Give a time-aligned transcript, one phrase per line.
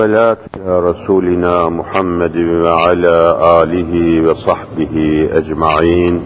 [0.00, 0.36] صلاة
[0.66, 6.20] على رسولنا محمد وعلى آله وصحبه أجمعين.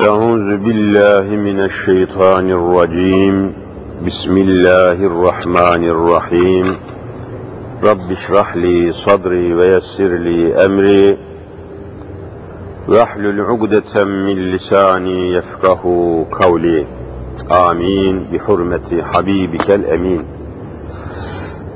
[0.00, 3.52] أعوذ بالله من الشيطان الرجيم.
[4.06, 6.76] بسم الله الرحمن الرحيم.
[7.82, 11.16] رب اشرح لي صدري ويسر لي أمري.
[12.88, 15.82] واحلل عقدة من لساني يفقه
[16.32, 16.86] قولي.
[17.50, 18.26] آمين.
[18.32, 20.39] بحرمة حبيبك الأمين.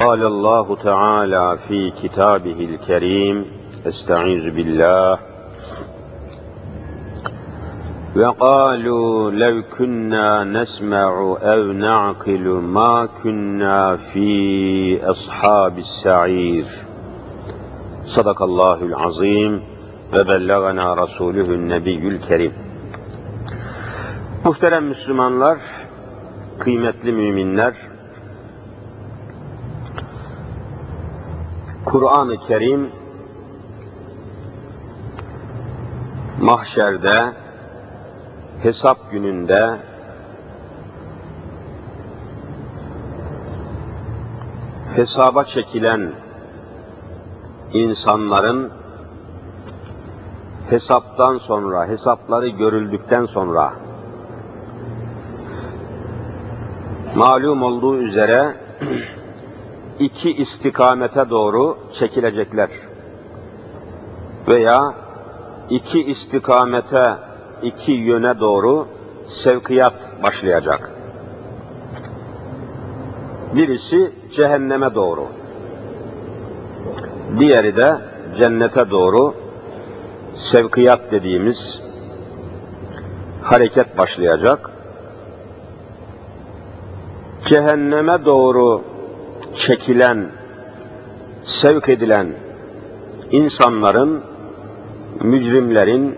[0.00, 3.44] قال الله تعالى في كتابه الكريم
[3.86, 5.18] استعيذ بالله.
[8.16, 16.64] وقالوا لو كنا نسمع أو نعقل ما كنا في أصحاب السعير.
[18.06, 19.62] صدق الله العظيم.
[20.12, 22.54] bellagana rasulühün nebiyyül kerim.
[24.44, 25.58] Muhterem Müslümanlar,
[26.58, 27.74] kıymetli müminler,
[31.90, 32.90] Kur'an-ı Kerim
[36.40, 37.32] mahşerde,
[38.62, 39.76] hesap gününde
[44.96, 46.12] hesaba çekilen
[47.72, 48.70] insanların
[50.68, 53.72] hesaptan sonra, hesapları görüldükten sonra
[57.14, 58.56] malum olduğu üzere
[60.00, 62.68] iki istikamete doğru çekilecekler.
[64.48, 64.94] Veya
[65.70, 67.12] iki istikamete,
[67.62, 68.86] iki yöne doğru
[69.26, 70.90] sevkiyat başlayacak.
[73.54, 75.26] Birisi cehenneme doğru.
[77.38, 77.98] Diğeri de
[78.36, 79.34] cennete doğru
[80.34, 81.80] sevkiyat dediğimiz
[83.42, 84.70] hareket başlayacak.
[87.44, 88.89] Cehenneme doğru
[89.56, 90.26] çekilen,
[91.44, 92.26] sevk edilen
[93.30, 94.22] insanların,
[95.20, 96.14] mücrimlerin,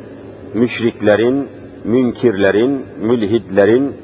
[0.55, 1.49] müşriklerin,
[1.85, 3.97] münkirlerin, mülhidlerin,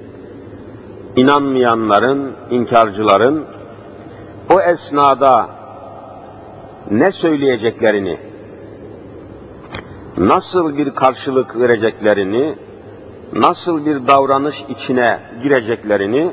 [1.17, 3.45] inanmayanların, inkarcıların
[4.51, 5.49] o esnada
[6.91, 8.19] ne söyleyeceklerini,
[10.17, 12.55] nasıl bir karşılık vereceklerini,
[13.33, 16.31] nasıl bir davranış içine gireceklerini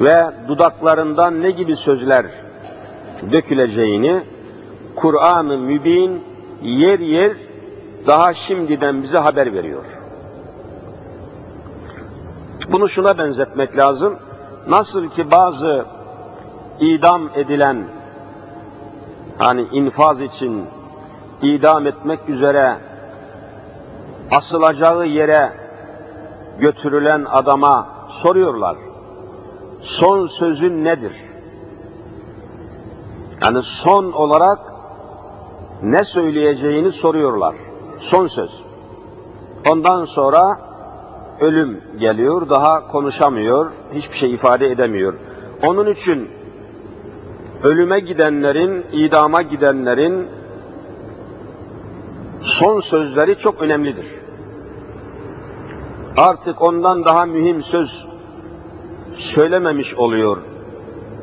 [0.00, 2.26] ve dudaklarından ne gibi sözler
[3.32, 4.20] döküleceğini
[4.96, 6.24] Kur'an-ı Mübin
[6.62, 7.32] yer yer
[8.06, 9.84] daha şimdiden bize haber veriyor.
[12.72, 14.18] Bunu şuna benzetmek lazım.
[14.68, 15.84] Nasıl ki bazı
[16.80, 17.84] idam edilen
[19.38, 20.64] hani infaz için
[21.42, 22.76] idam etmek üzere
[24.30, 25.52] asılacağı yere
[26.58, 28.76] götürülen adama soruyorlar.
[29.80, 31.12] Son sözün nedir?
[33.42, 34.58] Yani son olarak
[35.82, 37.54] ne söyleyeceğini soruyorlar.
[38.00, 38.50] Son söz.
[39.68, 40.60] Ondan sonra
[41.40, 45.14] ölüm geliyor, daha konuşamıyor, hiçbir şey ifade edemiyor.
[45.62, 46.30] Onun için
[47.62, 50.26] ölüme gidenlerin, idama gidenlerin
[52.42, 54.06] son sözleri çok önemlidir.
[56.16, 58.09] Artık ondan daha mühim söz
[59.16, 60.36] söylememiş oluyor.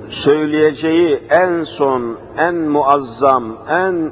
[0.10, 4.12] Söyleyeceği en son, en muazzam, en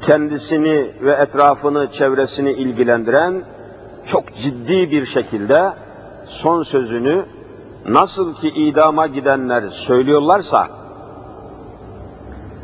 [0.00, 3.42] kendisini ve etrafını, çevresini ilgilendiren
[4.06, 5.72] çok ciddi bir şekilde
[6.26, 7.24] son sözünü
[7.88, 10.68] nasıl ki idama gidenler söylüyorlarsa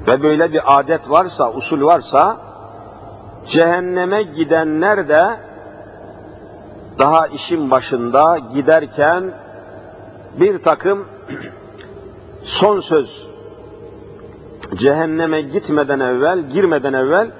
[0.06, 2.36] ve böyle bir adet varsa, usul varsa
[3.46, 5.36] cehenneme gidenler de
[6.98, 9.32] daha işin başında giderken
[10.40, 11.04] bir takım
[12.44, 13.28] son söz
[14.74, 17.30] cehenneme gitmeden evvel, girmeden evvel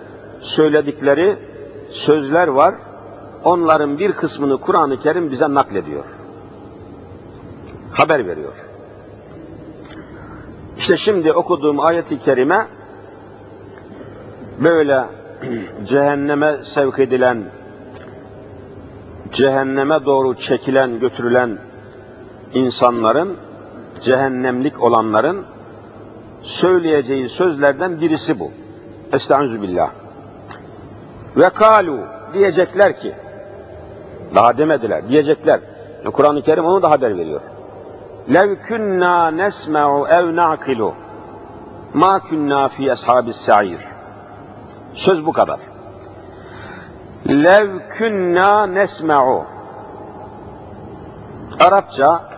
[0.41, 1.37] söyledikleri
[1.91, 2.75] sözler var.
[3.45, 6.05] Onların bir kısmını Kur'an-ı Kerim bize naklediyor.
[7.93, 8.53] Haber veriyor.
[10.79, 12.67] İşte şimdi okuduğum ayet-i kerime
[14.61, 15.05] böyle
[15.85, 17.45] cehenneme sevk edilen,
[19.33, 21.59] cehenneme doğru çekilen, götürülen
[22.55, 23.37] insanların
[24.01, 25.45] cehennemlik olanların
[26.43, 28.51] söyleyeceği sözlerden birisi bu.
[29.13, 29.59] Estaizu.
[31.37, 31.99] Ve kalu
[32.33, 33.15] diyecekler ki
[34.35, 35.61] daha demediler diyecekler.
[36.13, 37.41] Kur'an-ı Kerim onu da haber veriyor.
[38.35, 40.95] Lev kunna nesma'u ev na'kilu
[41.95, 43.81] ma kunna fi ashabis sa'ir.
[44.95, 45.61] Söz bu kadar.
[47.29, 47.69] Lev
[47.99, 49.45] kunna nesma'u
[51.61, 52.38] Arapça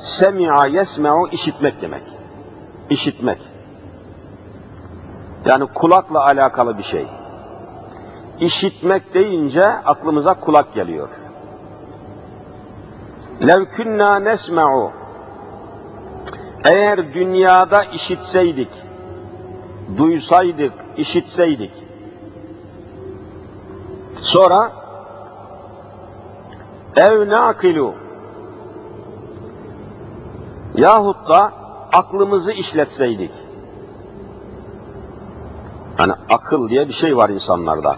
[0.00, 2.02] semi'a yesme'u işitmek demek.
[2.90, 3.38] İşitmek.
[5.44, 7.06] Yani kulakla alakalı bir şey.
[8.40, 11.08] İşitmek deyince aklımıza kulak geliyor.
[13.46, 14.92] Lev kunna nesme'u
[16.64, 18.70] eğer dünyada işitseydik,
[19.96, 21.72] duysaydık, işitseydik,
[24.16, 24.72] sonra
[26.96, 27.94] ev nakilu
[30.80, 31.52] yahut da
[31.92, 33.30] aklımızı işletseydik.
[35.96, 37.96] Hani akıl diye bir şey var insanlarda.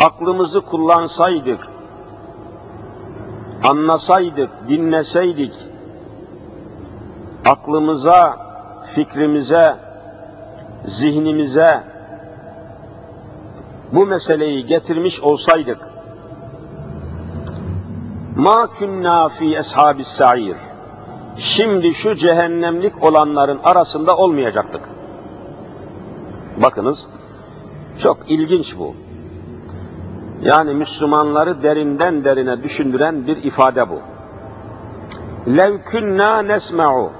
[0.00, 1.68] Aklımızı kullansaydık,
[3.64, 5.54] anlasaydık, dinleseydik,
[7.46, 8.36] aklımıza,
[8.94, 9.76] fikrimize,
[10.86, 11.84] zihnimize
[13.92, 15.88] bu meseleyi getirmiş olsaydık,
[18.36, 20.56] ma kunna fi eshabis sa'ir
[21.38, 24.80] şimdi şu cehennemlik olanların arasında olmayacaktık.
[26.56, 27.06] Bakınız,
[28.02, 28.94] çok ilginç bu.
[30.42, 33.98] Yani Müslümanları derinden derine düşündüren bir ifade bu.
[35.56, 37.10] Lev kunna nesma'u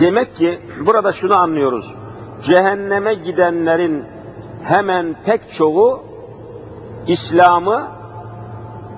[0.00, 1.94] Demek ki burada şunu anlıyoruz.
[2.42, 4.04] Cehenneme gidenlerin
[4.62, 6.02] hemen pek çoğu
[7.06, 7.88] İslam'ı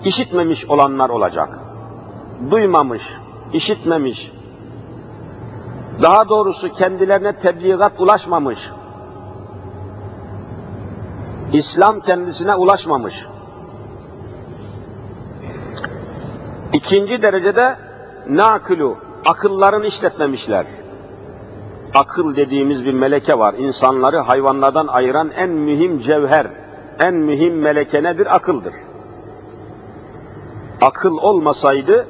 [0.05, 1.59] işitmemiş olanlar olacak.
[2.51, 3.03] Duymamış,
[3.53, 4.33] işitmemiş.
[6.03, 8.59] Daha doğrusu kendilerine tebliğat ulaşmamış.
[11.53, 13.27] İslam kendisine ulaşmamış.
[16.73, 17.77] İkinci derecede
[18.29, 18.97] nakulu,
[19.27, 20.67] akıllarını işletmemişler.
[21.95, 23.55] Akıl dediğimiz bir meleke var.
[23.55, 26.47] İnsanları hayvanlardan ayıran en mühim cevher,
[27.01, 28.35] en mühim meleke nedir?
[28.35, 28.75] Akıldır.
[30.81, 32.07] Akıl olmasaydı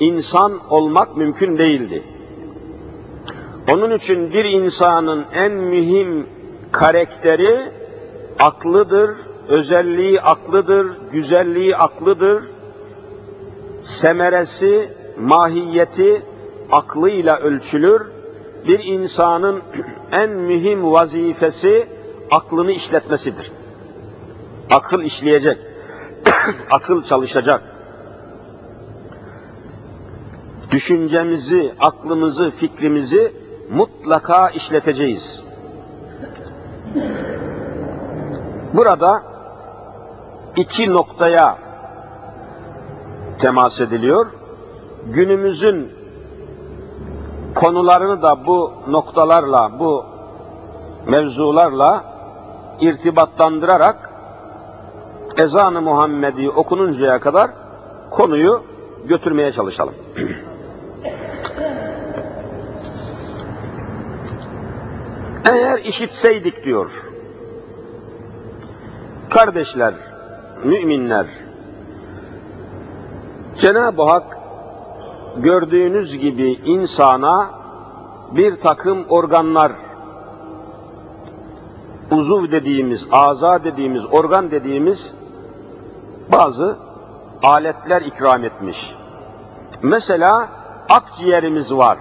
[0.00, 2.02] insan olmak mümkün değildi.
[3.72, 6.26] Onun için bir insanın en mühim
[6.72, 7.70] karakteri
[8.38, 9.10] aklıdır,
[9.48, 12.44] özelliği aklıdır, güzelliği aklıdır,
[13.82, 14.88] semeresi,
[15.18, 16.22] mahiyeti
[16.72, 18.02] aklıyla ölçülür.
[18.66, 19.62] Bir insanın
[20.12, 21.88] en mühim vazifesi
[22.30, 23.52] aklını işletmesidir.
[24.70, 25.58] Akıl işleyecek,
[26.70, 27.62] akıl çalışacak.
[30.70, 33.32] Düşüncemizi, aklımızı, fikrimizi
[33.70, 35.42] mutlaka işleteceğiz.
[38.74, 39.22] Burada
[40.56, 41.58] iki noktaya
[43.38, 44.26] temas ediliyor.
[45.06, 45.92] Günümüzün
[47.54, 50.04] konularını da bu noktalarla, bu
[51.06, 52.04] mevzularla
[52.80, 54.10] irtibatlandırarak
[55.36, 57.50] ezan-ı Muhammedi okununcaya kadar
[58.10, 58.62] konuyu
[59.04, 59.94] götürmeye çalışalım.
[65.44, 66.90] Eğer işitseydik diyor,
[69.30, 69.94] kardeşler,
[70.64, 71.26] müminler,
[73.58, 74.38] Cenab-ı Hak
[75.36, 77.50] gördüğünüz gibi insana
[78.32, 79.72] bir takım organlar,
[82.10, 85.14] uzuv dediğimiz, aza dediğimiz, organ dediğimiz
[86.32, 86.78] bazı
[87.42, 88.94] aletler ikram etmiş.
[89.82, 90.48] Mesela
[90.88, 91.98] akciğerimiz var.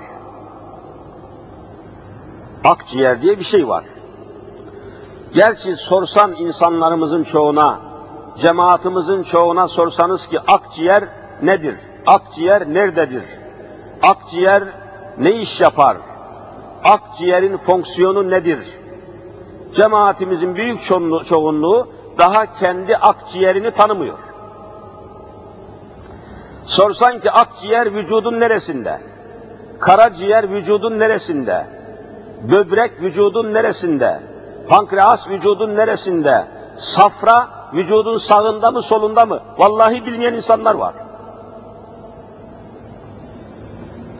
[2.69, 3.83] Akciğer diye bir şey var.
[5.33, 7.79] Gerçi sorsan insanlarımızın çoğuna,
[8.37, 11.03] cemaatimizin çoğuna sorsanız ki akciğer
[11.41, 11.75] nedir?
[12.07, 13.23] Akciğer nerededir?
[14.03, 14.63] Akciğer
[15.17, 15.97] ne iş yapar?
[16.83, 18.79] Akciğerin fonksiyonu nedir?
[19.75, 20.83] Cemaatimizin büyük
[21.25, 24.19] çoğunluğu daha kendi akciğerini tanımıyor.
[26.65, 29.01] Sorsan ki akciğer vücudun neresinde?
[29.79, 31.78] Karaciğer vücudun neresinde?
[32.43, 34.19] Böbrek vücudun neresinde?
[34.69, 36.45] Pankreas vücudun neresinde?
[36.77, 39.39] Safra vücudun sağında mı solunda mı?
[39.57, 40.93] Vallahi bilmeyen insanlar var.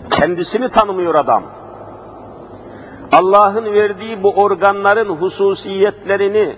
[0.10, 1.44] Kendisini tanımıyor adam.
[3.12, 6.56] Allah'ın verdiği bu organların hususiyetlerini,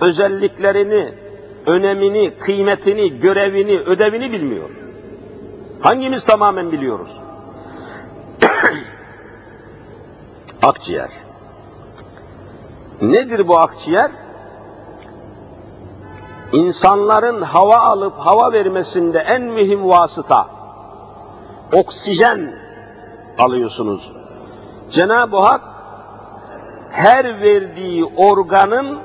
[0.00, 1.14] özelliklerini,
[1.66, 4.70] önemini, kıymetini, görevini, ödevini bilmiyor.
[5.80, 7.10] Hangimiz tamamen biliyoruz?
[10.62, 11.10] Akciğer.
[13.02, 14.10] Nedir bu akciğer?
[16.52, 20.46] İnsanların hava alıp hava vermesinde en mühim vasıta
[21.72, 22.54] oksijen
[23.38, 24.12] alıyorsunuz.
[24.90, 25.60] Cenab-ı Hak
[26.90, 28.98] her verdiği organın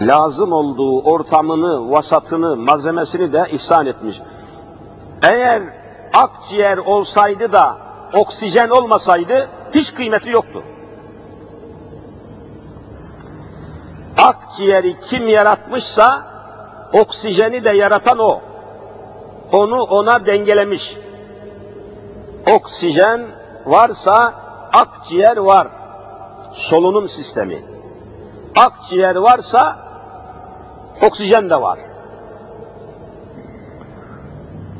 [0.00, 4.20] lazım olduğu ortamını, vasatını, malzemesini de ihsan etmiş.
[5.22, 5.62] Eğer
[6.12, 10.62] akciğer olsaydı da oksijen olmasaydı hiç kıymeti yoktu.
[14.18, 16.22] Akciğeri kim yaratmışsa
[16.92, 18.40] oksijeni de yaratan o.
[19.52, 20.96] Onu ona dengelemiş.
[22.54, 23.26] Oksijen
[23.66, 24.34] varsa
[24.72, 25.68] akciğer var.
[26.52, 27.62] Solunum sistemi.
[28.56, 29.78] Akciğer varsa
[31.02, 31.78] oksijen de var.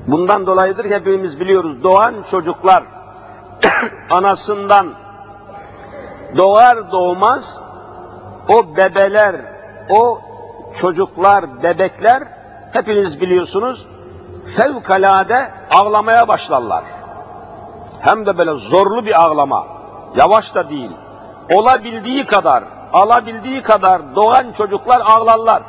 [0.06, 2.84] Bundan dolayıdır hepimiz biliyoruz doğan çocuklar
[4.10, 4.94] anasından
[6.36, 7.60] doğar doğmaz
[8.48, 9.36] o bebeler,
[9.90, 10.20] o
[10.76, 12.22] çocuklar, bebekler
[12.72, 13.86] hepiniz biliyorsunuz
[14.56, 16.84] fevkalade ağlamaya başlarlar.
[18.00, 19.66] Hem de böyle zorlu bir ağlama.
[20.16, 20.90] Yavaş da değil.
[21.52, 25.62] Olabildiği kadar, alabildiği kadar doğan çocuklar ağlarlar.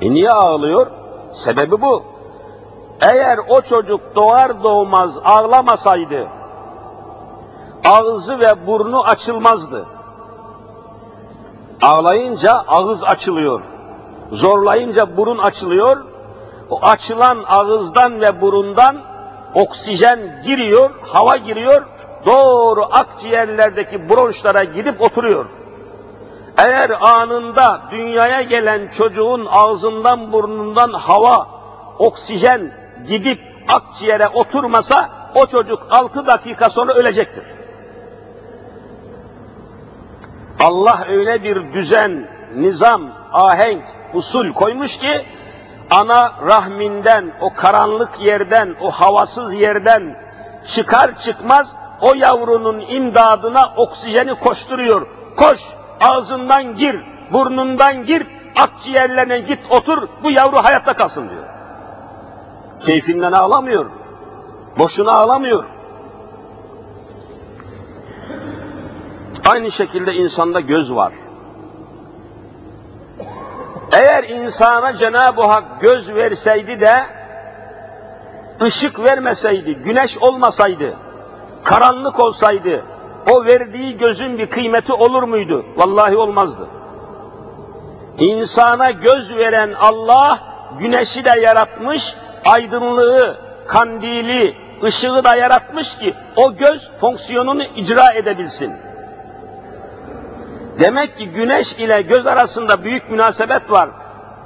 [0.00, 0.86] E niye ağlıyor?
[1.32, 2.15] Sebebi bu.
[3.00, 6.26] Eğer o çocuk doğar doğmaz ağlamasaydı,
[7.84, 9.86] ağzı ve burnu açılmazdı.
[11.82, 13.60] Ağlayınca ağız açılıyor.
[14.32, 16.04] Zorlayınca burun açılıyor.
[16.70, 18.96] O açılan ağızdan ve burundan
[19.54, 21.86] oksijen giriyor, hava giriyor,
[22.26, 25.46] doğru akciğerlerdeki bronşlara gidip oturuyor.
[26.58, 31.46] Eğer anında dünyaya gelen çocuğun ağzından burnundan hava,
[31.98, 32.72] oksijen
[33.08, 37.44] gidip akciğere oturmasa o çocuk altı dakika sonra ölecektir.
[40.60, 43.84] Allah öyle bir düzen, nizam, ahenk,
[44.14, 45.26] usul koymuş ki
[45.90, 50.16] ana rahminden, o karanlık yerden, o havasız yerden
[50.66, 55.06] çıkar çıkmaz o yavrunun imdadına oksijeni koşturuyor.
[55.36, 55.60] Koş,
[56.00, 57.00] ağzından gir,
[57.32, 58.26] burnundan gir,
[58.56, 61.55] akciğerlerine git otur, bu yavru hayatta kalsın diyor.
[62.80, 63.86] Keyfinden ağlamıyor,
[64.78, 65.64] boşuna ağlamıyor.
[69.48, 71.12] Aynı şekilde insanda göz var.
[73.92, 77.04] Eğer insana Cenab-ı Hak göz verseydi de
[78.62, 80.94] ışık vermeseydi, güneş olmasaydı,
[81.64, 82.84] karanlık olsaydı,
[83.30, 85.66] o verdiği gözün bir kıymeti olur muydu?
[85.76, 86.66] Vallahi olmazdı.
[88.18, 90.38] İnsana göz veren Allah,
[90.78, 98.72] güneşi de yaratmış, aydınlığı, kandili, ışığı da yaratmış ki o göz fonksiyonunu icra edebilsin.
[100.80, 103.88] Demek ki güneş ile göz arasında büyük münasebet var.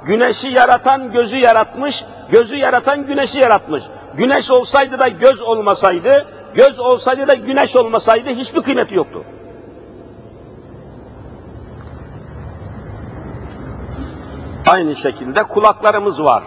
[0.05, 3.83] Güneşi yaratan gözü yaratmış, gözü yaratan güneşi yaratmış.
[4.17, 9.23] Güneş olsaydı da göz olmasaydı, göz olsaydı da güneş olmasaydı hiçbir kıymeti yoktu.
[14.67, 16.43] Aynı şekilde kulaklarımız var.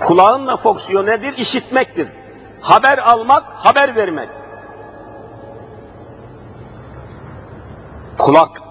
[0.00, 1.34] Kulağın da fonksiyonu nedir?
[1.38, 2.08] İşitmektir.
[2.60, 4.28] Haber almak, haber vermek.
[8.18, 8.62] Kulak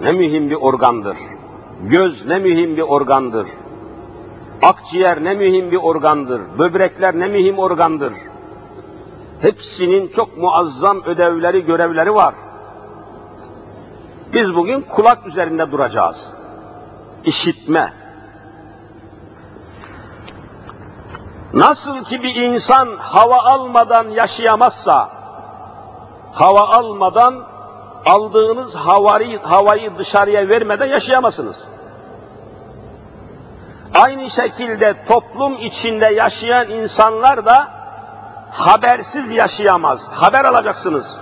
[0.00, 1.16] ne mühim bir organdır.
[1.82, 3.48] Göz ne mühim bir organdır.
[4.62, 6.40] Akciğer ne mühim bir organdır.
[6.58, 8.12] Böbrekler ne mühim organdır.
[9.40, 12.34] Hepsinin çok muazzam ödevleri, görevleri var.
[14.32, 16.32] Biz bugün kulak üzerinde duracağız.
[17.24, 17.92] İşitme.
[21.56, 25.08] Nasıl ki bir insan hava almadan yaşayamazsa,
[26.32, 27.44] hava almadan
[28.06, 31.64] aldığınız havayı, havayı dışarıya vermeden yaşayamazsınız.
[33.94, 37.68] Aynı şekilde toplum içinde yaşayan insanlar da
[38.50, 40.08] habersiz yaşayamaz.
[40.08, 41.18] Haber alacaksınız.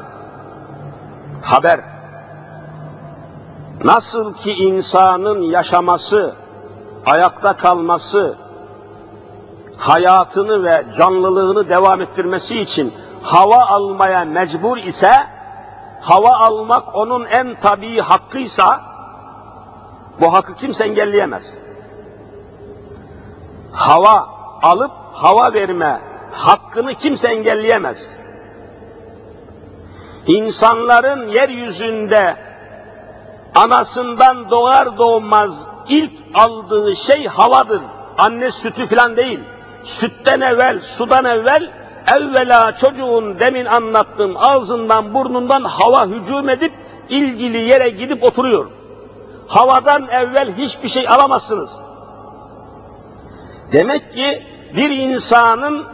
[1.43, 1.81] Haber.
[3.85, 6.35] Nasıl ki insanın yaşaması,
[7.07, 8.44] ayakta kalması,
[9.77, 15.13] hayatını ve canlılığını devam ettirmesi için hava almaya mecbur ise,
[16.01, 18.81] hava almak onun en tabii hakkıysa,
[20.21, 21.55] bu hakkı kimse engelleyemez.
[23.73, 24.29] Hava
[24.63, 26.01] alıp hava verme
[26.33, 28.11] hakkını kimse engelleyemez.
[30.27, 32.37] İnsanların yeryüzünde
[33.55, 37.83] anasından doğar doğmaz ilk aldığı şey havadır.
[38.19, 39.41] Anne sütü falan değil.
[39.85, 41.71] Sütten evvel, sudan evvel
[42.13, 46.73] evvela çocuğun demin anlattığım ağzından burnundan hava hücum edip
[47.09, 48.67] ilgili yere gidip oturuyor.
[49.47, 51.77] Havadan evvel hiçbir şey alamazsınız.
[53.73, 55.87] Demek ki bir insanın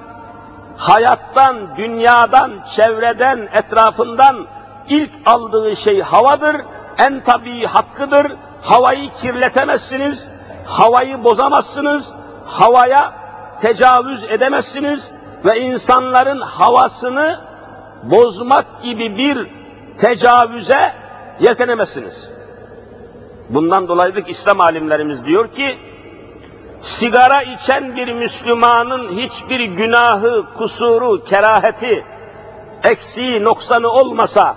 [0.76, 4.46] hayattan, dünyadan, çevreden, etrafından
[4.88, 6.56] ilk aldığı şey havadır,
[6.98, 8.32] en tabii hakkıdır.
[8.62, 10.28] Havayı kirletemezsiniz,
[10.66, 12.12] havayı bozamazsınız,
[12.46, 13.19] havaya
[13.62, 15.10] tecavüz edemezsiniz
[15.44, 17.40] ve insanların havasını
[18.02, 19.46] bozmak gibi bir
[19.98, 20.92] tecavüze
[21.40, 22.28] yetenemezsiniz.
[23.48, 25.78] Bundan dolayıdır İslam alimlerimiz diyor ki,
[26.80, 32.04] sigara içen bir Müslümanın hiçbir günahı, kusuru, keraheti,
[32.84, 34.56] eksiği, noksanı olmasa,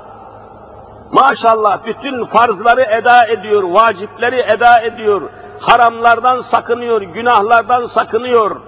[1.11, 5.21] maşallah bütün farzları eda ediyor, vacipleri eda ediyor,
[5.59, 8.61] haramlardan sakınıyor, günahlardan sakınıyor,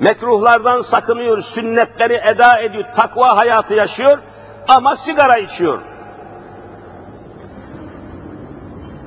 [0.00, 4.18] mekruhlardan sakınıyor, sünnetleri eda ediyor, takva hayatı yaşıyor
[4.68, 5.78] ama sigara içiyor.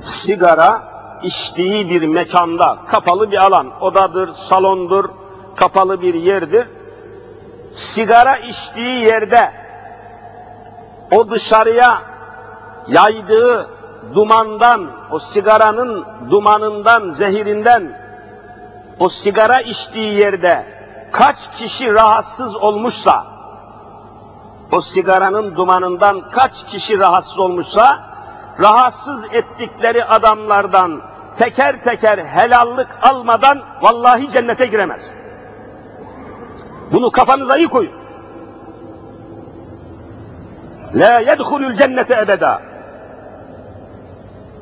[0.02, 0.82] Sigara
[1.22, 5.10] içtiği bir mekanda, kapalı bir alan, odadır, salondur,
[5.56, 6.66] kapalı bir yerdir.
[7.72, 9.52] Sigara içtiği yerde
[11.10, 12.02] o dışarıya
[12.88, 13.70] yaydığı
[14.14, 17.92] dumandan, o sigaranın dumanından, zehirinden,
[18.98, 20.77] o sigara içtiği yerde
[21.12, 23.26] kaç kişi rahatsız olmuşsa,
[24.72, 27.98] o sigaranın dumanından kaç kişi rahatsız olmuşsa,
[28.60, 31.00] rahatsız ettikleri adamlardan
[31.38, 35.00] teker teker helallik almadan vallahi cennete giremez.
[36.92, 37.92] Bunu kafanıza iyi koyun.
[40.94, 42.62] La yedhulul cennete ebeda.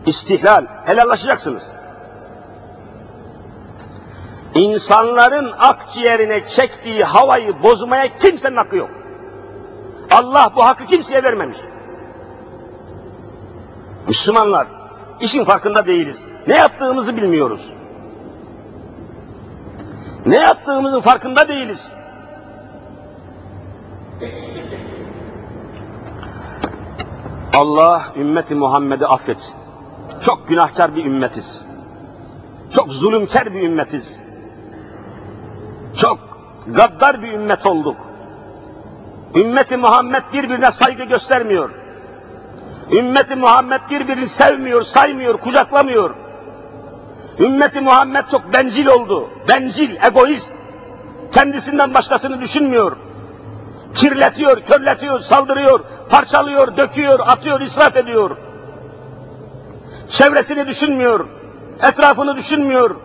[0.06, 1.75] İstihlal, helallaşacaksınız.
[4.56, 8.90] İnsanların akciğerine çektiği havayı bozmaya kimsenin hakkı yok.
[10.10, 11.58] Allah bu hakkı kimseye vermemiş.
[14.08, 14.66] Müslümanlar,
[15.20, 16.24] işin farkında değiliz.
[16.46, 17.72] Ne yaptığımızı bilmiyoruz.
[20.26, 21.92] Ne yaptığımızın farkında değiliz.
[27.54, 29.56] Allah ümmeti Muhammed'i affetsin.
[30.20, 31.64] Çok günahkar bir ümmetiz.
[32.70, 34.25] Çok zulümkar bir ümmetiz.
[35.96, 36.18] Çok
[36.66, 37.96] gaddar bir ümmet olduk.
[39.34, 41.70] Ümmeti Muhammed birbirine saygı göstermiyor.
[42.92, 46.10] Ümmeti Muhammed birbirini sevmiyor, saymıyor, kucaklamıyor.
[47.38, 49.28] Ümmeti Muhammed çok bencil oldu.
[49.48, 50.52] Bencil, egoist.
[51.32, 52.96] Kendisinden başkasını düşünmüyor.
[53.94, 55.80] Kirletiyor, körletiyor, saldırıyor,
[56.10, 58.36] parçalıyor, döküyor, atıyor, israf ediyor.
[60.08, 61.26] Çevresini düşünmüyor,
[61.82, 62.96] etrafını düşünmüyor.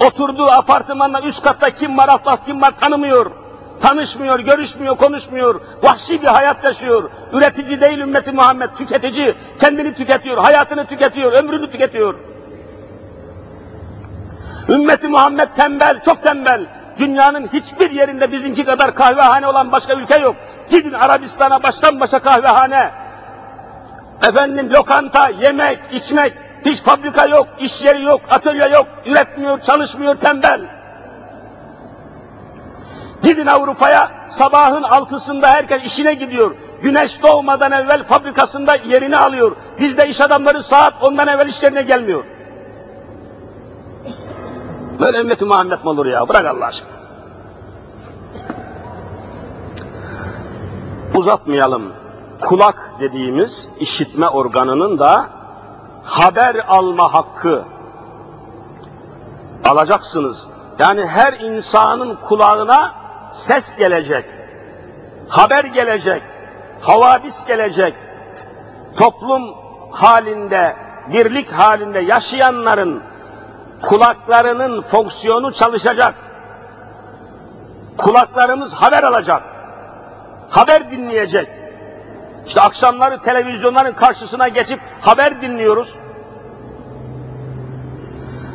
[0.00, 3.30] Oturduğu apartmanda üst katta kim var, Allah kim var tanımıyor.
[3.82, 5.60] Tanışmıyor, görüşmüyor, konuşmuyor.
[5.82, 7.10] Vahşi bir hayat yaşıyor.
[7.32, 9.34] Üretici değil ümmeti Muhammed, tüketici.
[9.60, 12.14] Kendini tüketiyor, hayatını tüketiyor, ömrünü tüketiyor.
[14.68, 16.66] Ümmeti Muhammed tembel, çok tembel.
[16.98, 20.36] Dünyanın hiçbir yerinde bizimki kadar kahvehane olan başka ülke yok.
[20.70, 22.90] Gidin Arabistan'a baştan başa kahvehane.
[24.22, 26.32] Efendim lokanta, yemek, içmek,
[26.64, 30.60] hiç fabrika yok, iş yeri yok, atölye yok, üretmiyor, çalışmıyor, tembel.
[33.22, 36.54] Gidin Avrupa'ya, sabahın altısında herkes işine gidiyor.
[36.82, 39.56] Güneş doğmadan evvel fabrikasında yerini alıyor.
[39.80, 42.24] Bizde iş adamları saat ondan evvel işlerine gelmiyor.
[45.00, 46.28] Böyle ümmeti Muhammed mi olur ya?
[46.28, 46.98] Bırak Allah aşkına.
[51.14, 51.92] Uzatmayalım.
[52.40, 55.26] Kulak dediğimiz işitme organının da
[56.08, 57.64] haber alma hakkı
[59.64, 60.46] alacaksınız.
[60.78, 62.94] Yani her insanın kulağına
[63.32, 64.24] ses gelecek,
[65.28, 66.22] haber gelecek,
[66.80, 67.94] havadis gelecek.
[68.96, 69.54] Toplum
[69.92, 70.76] halinde,
[71.12, 73.02] birlik halinde yaşayanların
[73.82, 76.14] kulaklarının fonksiyonu çalışacak.
[77.98, 79.42] Kulaklarımız haber alacak.
[80.50, 81.48] Haber dinleyecek.
[82.48, 85.94] İşte akşamları televizyonların karşısına geçip haber dinliyoruz.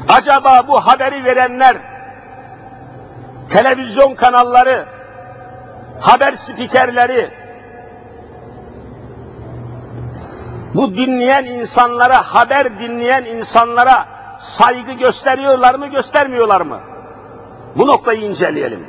[0.10, 1.77] Acaba bu haberi verenler,
[3.49, 4.86] televizyon kanalları,
[6.01, 7.32] haber spikerleri,
[10.73, 14.06] bu dinleyen insanlara, haber dinleyen insanlara
[14.39, 16.79] saygı gösteriyorlar mı, göstermiyorlar mı?
[17.75, 18.88] Bu noktayı inceleyelim.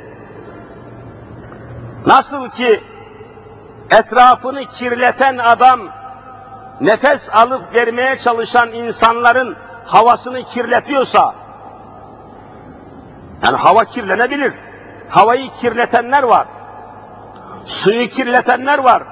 [2.05, 2.83] Nasıl ki
[3.91, 5.79] etrafını kirleten adam,
[6.81, 11.35] nefes alıp vermeye çalışan insanların havasını kirletiyorsa,
[13.43, 14.53] yani hava kirlenebilir.
[15.09, 16.47] Havayı kirletenler var.
[17.65, 19.03] Suyu kirletenler var.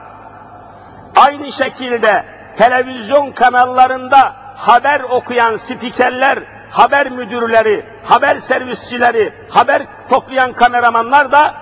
[1.15, 2.25] Aynı şekilde
[2.57, 6.39] televizyon kanallarında haber okuyan spikerler,
[6.71, 11.53] haber müdürleri, haber servisçileri, haber toplayan kameramanlar da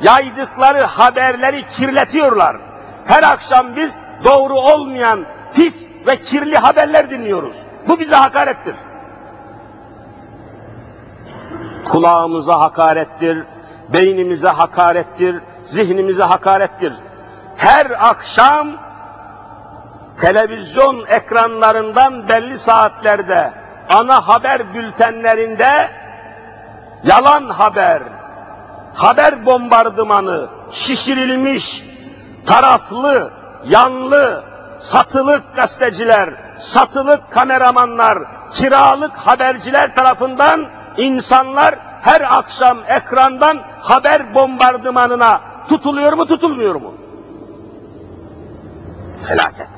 [0.00, 2.56] yaydıkları haberleri kirletiyorlar.
[3.06, 5.20] Her akşam biz doğru olmayan
[5.54, 7.56] pis ve kirli haberler dinliyoruz.
[7.88, 8.74] Bu bize hakarettir.
[11.84, 13.44] Kulağımıza hakarettir,
[13.88, 16.92] beynimize hakarettir, zihnimize hakarettir.
[17.56, 18.68] Her akşam
[20.20, 23.50] televizyon ekranlarından belli saatlerde
[23.88, 25.90] ana haber bültenlerinde
[27.04, 28.02] yalan haber,
[28.94, 31.84] haber bombardımanı, şişirilmiş,
[32.46, 33.30] taraflı,
[33.64, 34.44] yanlı,
[34.80, 38.18] satılık gazeteciler, satılık kameramanlar,
[38.52, 46.94] kiralık haberciler tarafından insanlar her akşam ekrandan haber bombardımanına tutuluyor mu tutulmuyor mu?
[49.26, 49.68] Felaket.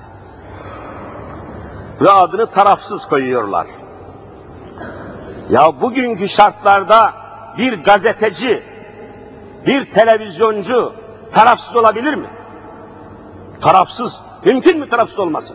[2.01, 3.67] Ve adını tarafsız koyuyorlar.
[5.51, 7.13] Ya bugünkü şartlarda
[7.59, 8.63] bir gazeteci,
[9.67, 10.93] bir televizyoncu
[11.33, 12.29] tarafsız olabilir mi?
[13.61, 14.21] Tarafsız.
[14.45, 15.55] Mümkün mü tarafsız olması?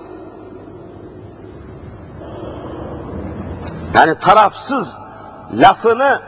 [3.93, 4.97] Yani tarafsız
[5.53, 6.21] lafını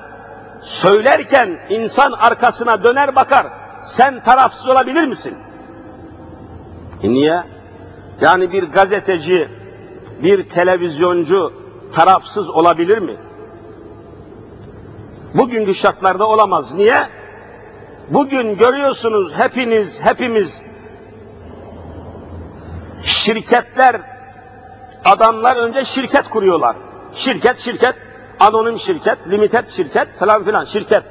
[0.62, 3.48] söylerken insan arkasına döner bakar.
[3.84, 5.38] Sen tarafsız olabilir misin?
[7.04, 7.44] E niye?
[8.22, 9.50] Yani bir gazeteci,
[10.24, 11.54] bir televizyoncu
[11.94, 13.16] tarafsız olabilir mi?
[15.34, 16.74] Bugünkü şartlarda olamaz.
[16.74, 17.08] Niye?
[18.10, 20.62] Bugün görüyorsunuz hepiniz, hepimiz
[23.04, 24.02] şirketler,
[25.06, 26.76] adamlar önce şirket kuruyorlar.
[27.16, 27.96] Şirket, şirket,
[28.40, 31.04] anonim şirket, limited şirket falan filan şirket.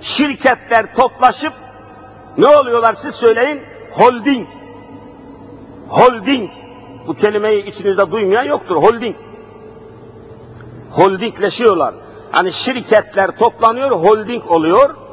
[0.00, 1.52] Şirketler toplaşıp
[2.38, 3.62] ne oluyorlar siz söyleyin?
[3.90, 4.48] Holding.
[5.88, 6.50] Holding.
[7.06, 8.76] Bu kelimeyi içinizde duymayan yoktur.
[8.76, 9.16] Holding.
[10.90, 11.94] Holdingleşiyorlar.
[12.30, 15.03] Hani şirketler toplanıyor, holding oluyor.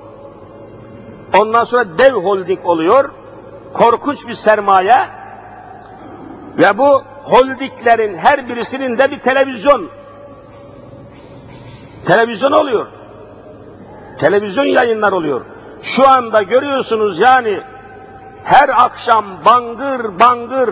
[1.37, 3.09] Ondan sonra dev holding oluyor.
[3.73, 4.97] Korkunç bir sermaye.
[6.57, 9.89] Ve bu holdinglerin her birisinin de bir televizyon.
[12.05, 12.87] Televizyon oluyor.
[14.19, 15.41] Televizyon yayınlar oluyor.
[15.83, 17.61] Şu anda görüyorsunuz yani
[18.43, 20.69] her akşam bangır bangır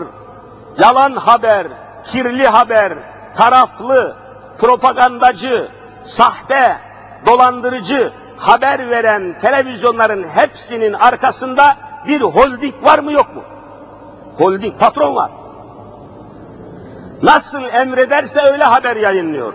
[0.78, 1.66] yalan haber,
[2.04, 2.92] kirli haber,
[3.36, 4.16] taraflı,
[4.58, 5.68] propagandacı,
[6.02, 6.78] sahte,
[7.26, 11.76] dolandırıcı haber veren televizyonların hepsinin arkasında
[12.06, 13.42] bir holding var mı yok mu?
[14.38, 15.30] Holding, patron var.
[17.22, 19.52] Nasıl emrederse öyle haber yayınlıyor.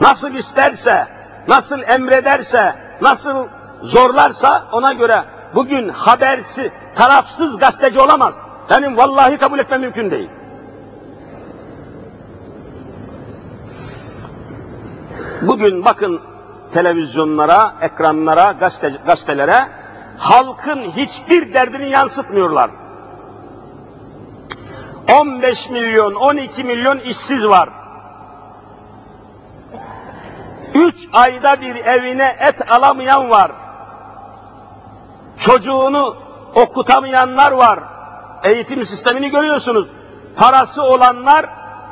[0.00, 1.06] Nasıl isterse,
[1.48, 3.46] nasıl emrederse, nasıl
[3.82, 8.34] zorlarsa ona göre bugün habersi, tarafsız gazeteci olamaz.
[8.70, 10.30] Benim vallahi kabul etmem mümkün değil.
[15.42, 16.29] Bugün bakın
[16.72, 19.68] televizyonlara, ekranlara, gazete, gazetelere
[20.18, 22.70] halkın hiçbir derdini yansıtmıyorlar.
[25.12, 27.68] 15 milyon, 12 milyon işsiz var.
[30.74, 33.52] 3 ayda bir evine et alamayan var.
[35.38, 36.16] Çocuğunu
[36.54, 37.78] okutamayanlar var.
[38.44, 39.88] Eğitim sistemini görüyorsunuz.
[40.36, 41.46] Parası olanlar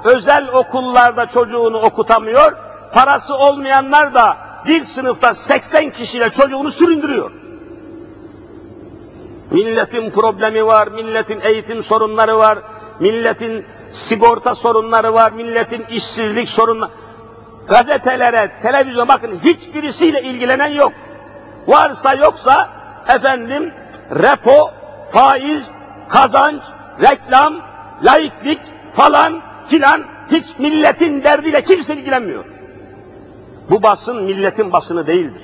[0.04, 2.52] özel okullarda çocuğunu okutamıyor.
[2.92, 7.30] Parası olmayanlar da bir sınıfta 80 kişiyle çocuğunu süründürüyor.
[9.50, 12.58] Milletin problemi var, milletin eğitim sorunları var,
[13.00, 16.90] milletin sigorta sorunları var, milletin işsizlik sorunları.
[17.68, 20.92] Gazetelere, televizyona bakın hiçbirisiyle ilgilenen yok.
[21.66, 22.70] Varsa yoksa
[23.08, 23.72] efendim
[24.10, 24.70] repo,
[25.10, 25.76] faiz,
[26.08, 26.62] kazanç,
[27.02, 27.54] reklam,
[28.02, 28.60] laiklik
[28.96, 32.57] falan filan hiç milletin derdiyle kimse ilgilenmiyor.
[33.70, 35.42] Bu basın milletin basını değildir.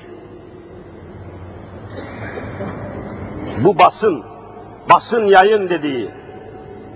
[3.63, 4.23] Bu basın,
[4.89, 6.11] basın yayın dediği,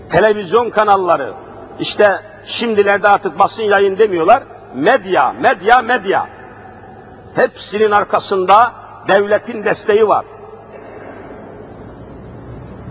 [0.10, 1.34] televizyon kanalları,
[1.80, 4.44] işte şimdilerde artık basın yayın demiyorlar,
[4.76, 6.28] medya, medya, medya.
[7.36, 8.74] Hepsinin arkasında
[9.08, 10.26] devletin desteği var.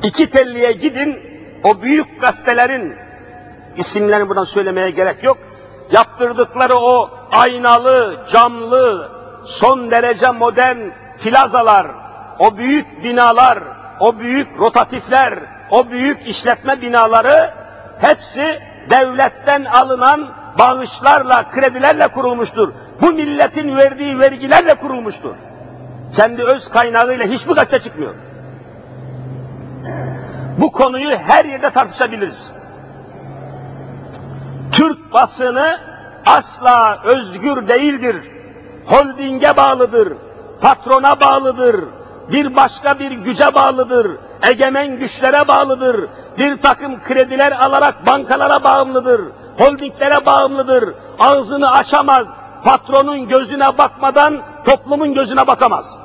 [0.03, 1.19] İki telliye gidin,
[1.65, 2.95] o büyük gazetelerin
[3.77, 5.39] isimlerini buradan söylemeye gerek yok.
[5.91, 9.09] Yaptırdıkları o aynalı, camlı,
[9.45, 10.79] son derece modern
[11.23, 11.87] plazalar,
[12.39, 13.59] o büyük binalar,
[14.01, 15.39] o büyük rotatifler,
[15.71, 17.51] o büyük işletme binaları
[18.01, 22.73] hepsi devletten alınan bağışlarla, kredilerle kurulmuştur.
[23.01, 25.35] Bu milletin verdiği vergilerle kurulmuştur.
[26.17, 28.15] Kendi öz kaynağıyla hiçbir gazete çıkmıyor.
[30.59, 32.51] Bu konuyu her yerde tartışabiliriz.
[34.73, 35.79] Türk basını
[36.27, 38.17] asla özgür değildir.
[38.87, 40.13] Holdinge bağlıdır,
[40.61, 41.85] patrona bağlıdır,
[42.33, 44.11] bir başka bir güce bağlıdır,
[44.43, 46.07] egemen güçlere bağlıdır,
[46.39, 49.21] bir takım krediler alarak bankalara bağımlıdır,
[49.59, 52.29] holdinglere bağımlıdır, ağzını açamaz,
[52.65, 55.99] patronun gözüne bakmadan toplumun gözüne bakamaz.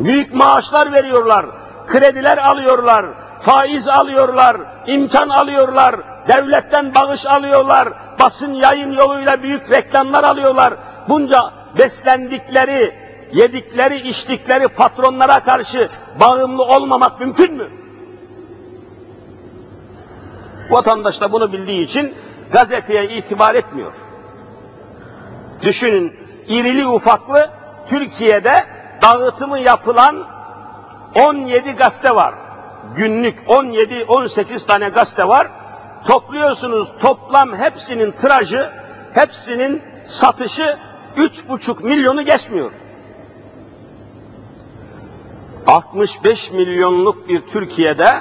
[0.00, 1.46] Büyük maaşlar veriyorlar,
[1.86, 3.06] krediler alıyorlar,
[3.40, 5.96] faiz alıyorlar, imkan alıyorlar,
[6.28, 7.88] devletten bağış alıyorlar,
[8.20, 10.74] basın yayın yoluyla büyük reklamlar alıyorlar.
[11.08, 12.94] Bunca beslendikleri,
[13.32, 15.88] yedikleri, içtikleri patronlara karşı
[16.20, 17.68] bağımlı olmamak mümkün mü?
[20.70, 22.14] Vatandaş da bunu bildiği için
[22.52, 23.92] gazeteye itibar etmiyor.
[25.62, 26.16] Düşünün,
[26.48, 27.50] irili ufaklı
[27.88, 28.64] Türkiye'de
[29.02, 30.26] dağıtımı yapılan
[31.14, 32.34] 17 gazete var.
[32.96, 35.48] Günlük 17-18 tane gazete var.
[36.06, 38.70] Topluyorsunuz toplam hepsinin tirajı,
[39.12, 40.78] hepsinin satışı
[41.16, 42.70] 3,5 milyonu geçmiyor.
[45.66, 48.12] 65 milyonluk bir Türkiye'de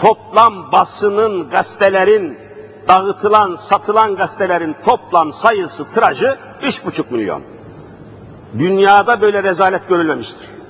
[0.00, 2.38] toplam basının, gazetelerin,
[2.88, 7.42] dağıtılan, satılan gazetelerin toplam sayısı, tirajı 3,5 milyon.
[8.58, 10.61] Dünyada böyle rezalet görülmemiştir.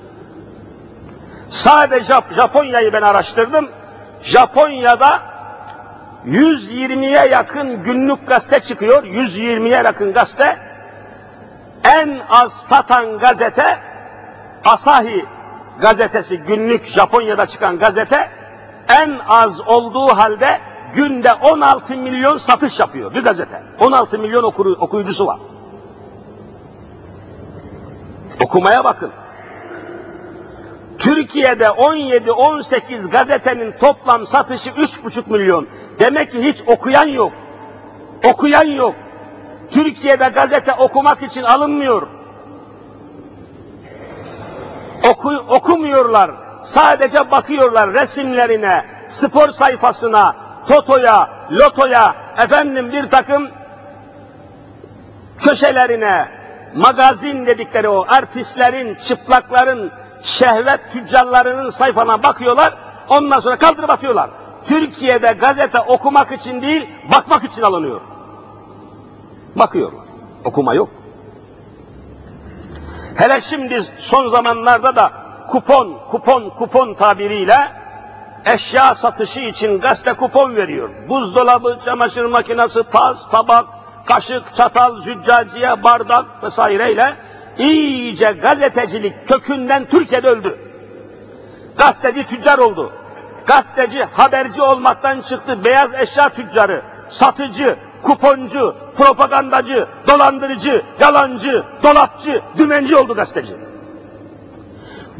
[1.53, 3.69] Sadece Japonya'yı ben araştırdım.
[4.21, 5.21] Japonya'da
[6.25, 9.03] 120'ye yakın günlük gazete çıkıyor.
[9.03, 10.57] 120'ye yakın gazete.
[11.83, 13.79] En az satan gazete
[14.65, 15.25] Asahi
[15.81, 18.29] gazetesi günlük Japonya'da çıkan gazete
[18.89, 20.59] en az olduğu halde
[20.93, 23.63] günde 16 milyon satış yapıyor bir gazete.
[23.79, 24.43] 16 milyon
[24.79, 25.37] okuyucusu var.
[28.41, 29.11] Okumaya bakın.
[31.03, 35.67] Türkiye'de 17-18 gazetenin toplam satışı 3,5 milyon.
[35.99, 37.31] Demek ki hiç okuyan yok.
[38.23, 38.95] Okuyan yok.
[39.71, 42.07] Türkiye'de gazete okumak için alınmıyor.
[45.09, 46.31] Oku, okumuyorlar.
[46.63, 50.35] Sadece bakıyorlar resimlerine, spor sayfasına,
[50.67, 53.49] totoya, lotoya, efendim bir takım
[55.39, 56.27] köşelerine,
[56.75, 59.91] magazin dedikleri o artistlerin, çıplakların,
[60.23, 62.73] şehvet tüccarlarının sayfana bakıyorlar,
[63.09, 64.29] ondan sonra kaldırıp atıyorlar.
[64.65, 68.01] Türkiye'de gazete okumak için değil, bakmak için alınıyor.
[69.55, 70.05] Bakıyorlar.
[70.45, 70.89] Okuma yok.
[73.15, 75.11] Hele şimdi son zamanlarda da
[75.47, 77.71] kupon, kupon, kupon tabiriyle
[78.45, 80.89] eşya satışı için gazete kupon veriyor.
[81.09, 83.65] Buzdolabı, çamaşır makinesi, pas, tabak,
[84.05, 87.15] kaşık, çatal, züccaciye, bardak vesaireyle
[87.57, 90.57] iyice gazetecilik kökünden Türkiye'de öldü.
[91.77, 92.93] Gazeteci tüccar oldu.
[93.45, 95.63] Gazeteci haberci olmaktan çıktı.
[95.63, 103.53] Beyaz eşya tüccarı, satıcı, kuponcu, propagandacı, dolandırıcı, yalancı, dolapçı, dümenci oldu gazeteci.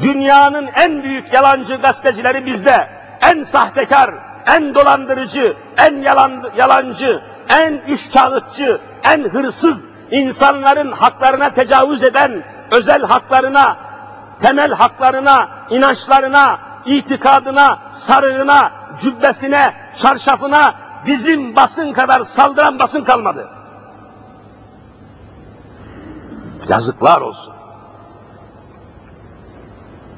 [0.00, 2.88] Dünyanın en büyük yalancı gazetecileri bizde.
[3.20, 4.10] En sahtekar,
[4.46, 13.76] en dolandırıcı, en yalan, yalancı, en üçkağıtçı, en hırsız, insanların haklarına tecavüz eden, özel haklarına,
[14.40, 20.74] temel haklarına, inançlarına, itikadına, sarığına, cübbesine, çarşafına
[21.06, 23.48] bizim basın kadar saldıran basın kalmadı.
[26.68, 27.54] Yazıklar olsun.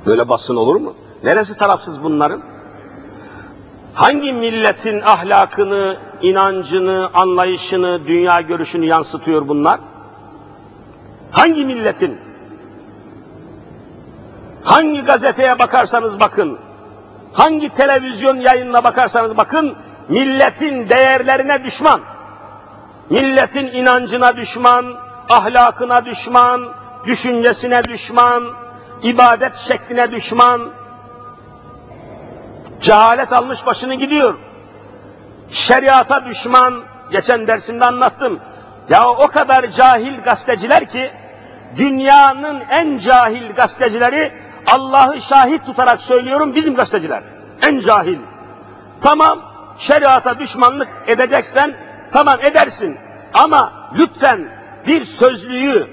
[0.07, 0.95] Böyle basın olur mu?
[1.23, 2.43] Neresi tarafsız bunların?
[3.97, 9.81] Hangi milletin ahlakını, inancını, anlayışını, dünya görüşünü yansıtıyor bunlar?
[11.31, 12.19] Hangi milletin?
[14.65, 16.59] Hangi gazeteye bakarsanız bakın,
[17.33, 19.77] hangi televizyon yayınına bakarsanız bakın,
[20.09, 22.01] milletin değerlerine düşman,
[23.11, 24.95] milletin inancına düşman,
[25.29, 26.69] ahlakına düşman,
[27.07, 28.45] düşüncesine düşman,
[29.03, 30.71] ibadet şekline düşman,
[32.81, 34.35] cehalet almış başını gidiyor.
[35.51, 38.41] Şeriata düşman, geçen dersimde anlattım.
[38.89, 41.11] Ya o kadar cahil gazeteciler ki,
[41.77, 44.33] dünyanın en cahil gazetecileri,
[44.67, 47.23] Allah'ı şahit tutarak söylüyorum bizim gazeteciler.
[47.63, 48.19] En cahil.
[49.03, 49.43] Tamam,
[49.79, 51.77] şeriata düşmanlık edeceksen,
[52.13, 52.99] tamam edersin.
[53.35, 54.49] Ama lütfen
[54.87, 55.89] bir sözlüğü,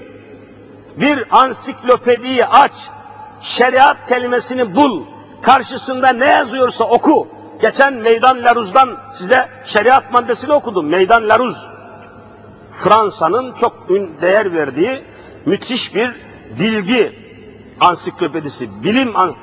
[0.96, 2.72] bir ansiklopediyi aç,
[3.40, 5.04] şeriat kelimesini bul,
[5.44, 7.28] karşısında ne yazıyorsa oku.
[7.60, 10.86] Geçen Meydan Laruz'dan size şeriat maddesini okudum.
[10.86, 11.68] Meydan Laruz.
[12.72, 13.88] Fransa'nın çok
[14.22, 15.04] değer verdiği
[15.46, 16.10] müthiş bir
[16.58, 17.18] bilgi
[17.80, 19.34] ansiklopedisi, bilim an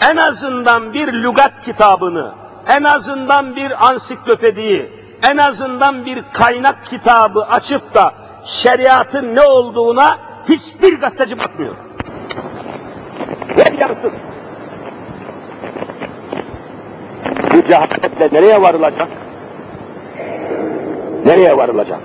[0.00, 2.32] en azından bir lügat kitabını,
[2.68, 4.90] en azından bir ansiklopediyi,
[5.22, 11.74] en azından bir kaynak kitabı açıp da şeriatın ne olduğuna hiçbir gazeteci bakmıyor.
[13.56, 14.12] Ver yansın.
[17.54, 19.08] Bu cehaletle nereye varılacak?
[21.26, 22.00] Nereye varılacak?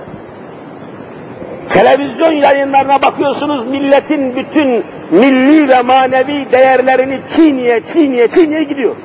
[1.70, 8.96] Televizyon yayınlarına bakıyorsunuz milletin bütün milli ve manevi değerlerini çiğniye çiğniye çiğniye gidiyor.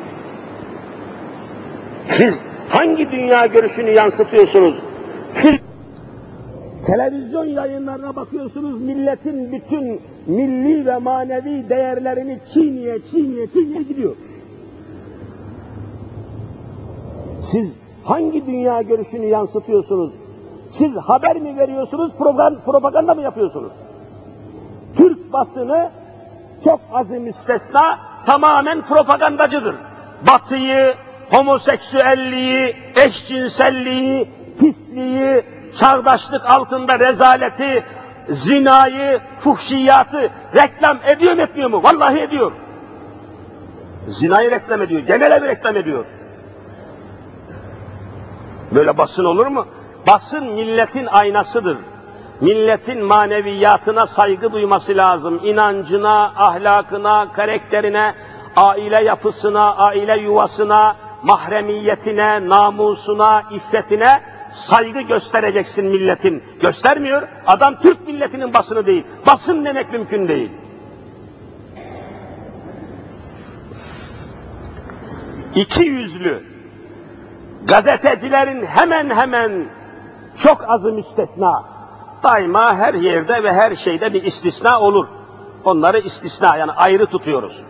[2.17, 2.35] Siz
[2.69, 4.75] hangi dünya görüşünü yansıtıyorsunuz?
[5.43, 5.55] Siz
[6.87, 14.17] televizyon yayınlarına bakıyorsunuz milletin bütün milli ve manevi değerlerini çiğniye çiğniye çiğniye gidiyor.
[17.43, 17.75] Siz
[18.05, 20.13] hangi dünya görüşünü yansıtıyorsunuz?
[20.71, 22.13] Siz haber mi veriyorsunuz,
[22.67, 23.73] propaganda mı yapıyorsunuz?
[24.97, 25.91] Türk basını
[26.65, 29.75] çok azı müstesna tamamen propagandacıdır.
[30.27, 30.95] Batıyı,
[31.31, 34.29] homoseksüelliği, eşcinselliği,
[34.61, 35.43] pisliği,
[35.77, 37.85] çağdaşlık altında rezaleti,
[38.29, 41.83] zinayı, fuhşiyatı reklam ediyor mu etmiyor mu?
[41.83, 42.53] Vallahi ediyor.
[44.09, 46.05] Zinayı reklam ediyor, genel evi reklam ediyor.
[48.75, 49.67] Böyle basın olur mu?
[50.07, 51.77] Basın milletin aynasıdır.
[52.41, 55.41] Milletin maneviyatına saygı duyması lazım.
[55.45, 58.15] İnancına, ahlakına, karakterine,
[58.57, 64.21] aile yapısına, aile yuvasına, mahremiyetine, namusuna, iffetine
[64.53, 66.43] saygı göstereceksin milletin.
[66.61, 67.29] Göstermiyor.
[67.47, 69.05] Adam Türk milletinin basını değil.
[69.27, 70.51] Basın demek mümkün değil.
[75.55, 76.50] İki yüzlü
[77.65, 79.65] gazetecilerin hemen hemen
[80.39, 81.65] çok azı müstesna.
[82.23, 85.07] Daima her yerde ve her şeyde bir istisna olur.
[85.65, 87.63] Onları istisna yani ayrı tutuyoruz.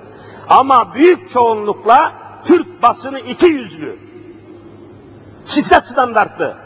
[0.48, 2.12] Ama büyük çoğunlukla
[2.44, 3.98] Türk basını iki yüzlü.
[5.46, 6.56] Çifte standartlı.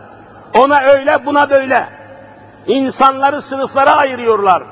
[0.58, 1.88] Ona öyle buna böyle.
[2.66, 4.62] İnsanları sınıflara ayırıyorlar.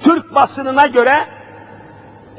[0.00, 1.26] Türk basınına göre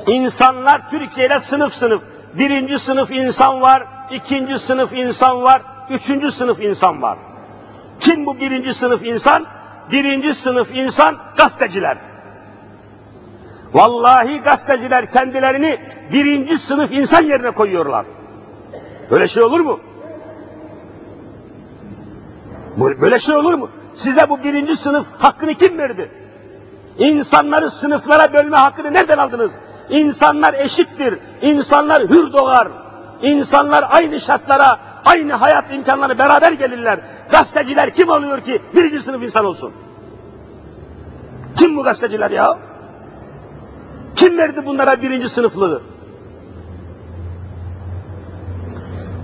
[0.07, 2.01] insanlar Türkiye'de sınıf sınıf.
[2.33, 7.17] Birinci sınıf insan var, ikinci sınıf insan var, üçüncü sınıf insan var.
[7.99, 9.45] Kim bu birinci sınıf insan?
[9.91, 11.97] Birinci sınıf insan gazeteciler.
[13.73, 15.79] Vallahi gazeteciler kendilerini
[16.13, 18.05] birinci sınıf insan yerine koyuyorlar.
[19.11, 19.79] Böyle şey olur mu?
[22.77, 23.69] Böyle şey olur mu?
[23.93, 26.11] Size bu birinci sınıf hakkını kim verdi?
[26.97, 29.51] İnsanları sınıflara bölme hakkını nereden aldınız?
[29.89, 32.67] İnsanlar eşittir, insanlar hür doğar,
[33.21, 36.99] insanlar aynı şartlara, aynı hayat imkanları beraber gelirler.
[37.31, 39.71] Gazeteciler kim oluyor ki birinci sınıf insan olsun?
[41.55, 42.57] Kim bu gazeteciler ya?
[44.15, 45.81] Kim verdi bunlara birinci sınıflığı?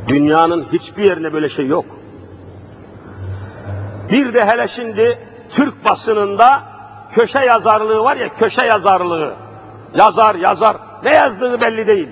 [0.07, 1.85] Dünyanın hiçbir yerinde böyle şey yok.
[4.11, 6.63] Bir de hele şimdi Türk basınında
[7.11, 9.33] köşe yazarlığı var ya, köşe yazarlığı.
[9.95, 10.77] Yazar, yazar.
[11.03, 12.09] Ne yazdığı belli değil.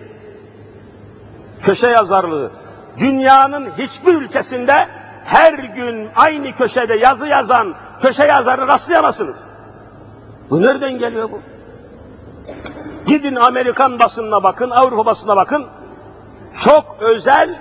[1.66, 2.52] Köşe yazarlığı.
[2.98, 4.88] Dünyanın hiçbir ülkesinde
[5.26, 9.44] her gün aynı köşede yazı yazan köşe yazarı rastlayamazsınız.
[10.50, 11.40] Bu nereden geliyor bu?
[13.06, 15.66] Gidin Amerikan basınına bakın, Avrupa basınına bakın.
[16.60, 17.60] Çok özel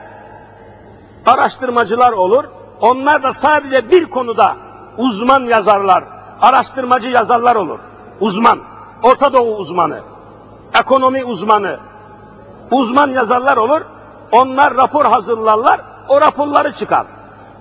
[1.27, 2.45] araştırmacılar olur.
[2.81, 4.57] Onlar da sadece bir konuda
[4.99, 6.05] uzman yazarlar,
[6.41, 7.79] araştırmacı yazarlar olur.
[8.21, 8.59] Uzman,
[9.03, 10.01] Orta Doğu uzmanı,
[10.75, 11.79] ekonomi uzmanı,
[12.71, 13.81] uzman yazarlar olur.
[14.35, 17.07] Onlar rapor hazırlarlar, o raporları çıkar.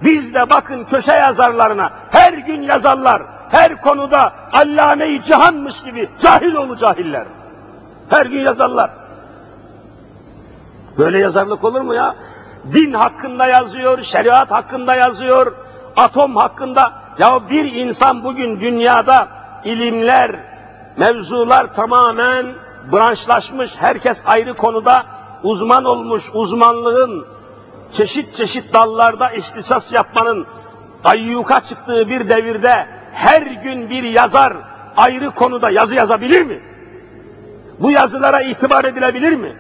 [0.02, 6.78] Biz de bakın köşe yazarlarına her gün yazarlar, her konuda allame-i cihanmış gibi cahil oğlu
[6.78, 7.26] cahiller.
[8.10, 8.90] Her gün yazarlar.
[10.98, 12.16] Böyle yazarlık olur mu ya?
[12.74, 15.54] Din hakkında yazıyor, şeriat hakkında yazıyor,
[15.98, 16.92] atom hakkında.
[17.20, 19.28] Ya bir insan bugün dünyada
[19.66, 20.36] ilimler,
[20.98, 22.46] mevzular tamamen
[22.92, 25.13] branşlaşmış, herkes ayrı konuda
[25.44, 27.26] uzman olmuş, uzmanlığın
[27.92, 30.48] çeşit çeşit dallarda ihtisas yapmanın
[31.04, 34.54] ayyuka çıktığı bir devirde her gün bir yazar
[34.98, 36.60] ayrı konuda yazı yazabilir mi?
[37.80, 39.56] Bu yazılara itibar edilebilir mi?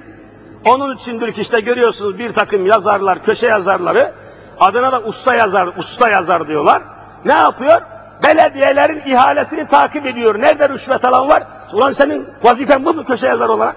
[0.65, 4.11] Onun içindir ki işte görüyorsunuz bir takım yazarlar, köşe yazarları
[4.59, 6.81] adına da usta yazar, usta yazar diyorlar.
[7.25, 7.81] Ne yapıyor?
[8.23, 10.41] Belediyelerin ihalesini takip ediyor.
[10.41, 11.43] Nerede rüşvet alan var?
[11.73, 13.75] Ulan senin vazifen bu mu köşe yazar olarak?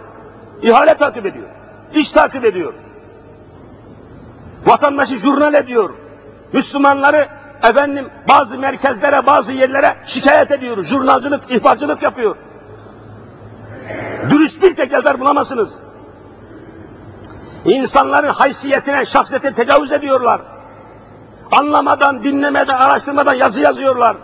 [0.63, 1.47] İhale takip ediyor.
[1.97, 2.74] İş takip ediyor.
[4.66, 5.90] Vatandaşı jurnal ediyor.
[6.53, 7.28] Müslümanları
[7.62, 10.82] efendim bazı merkezlere, bazı yerlere şikayet ediyor.
[10.82, 12.36] Jurnalcılık, ihbarcılık yapıyor.
[14.30, 15.74] Dürüst bir tek yazar bulamazsınız.
[17.64, 20.40] İnsanların haysiyetine, şahsiyetine tecavüz ediyorlar.
[21.53, 24.16] Anlamadan, dinlemeden, araştırmadan yazı yazıyorlar.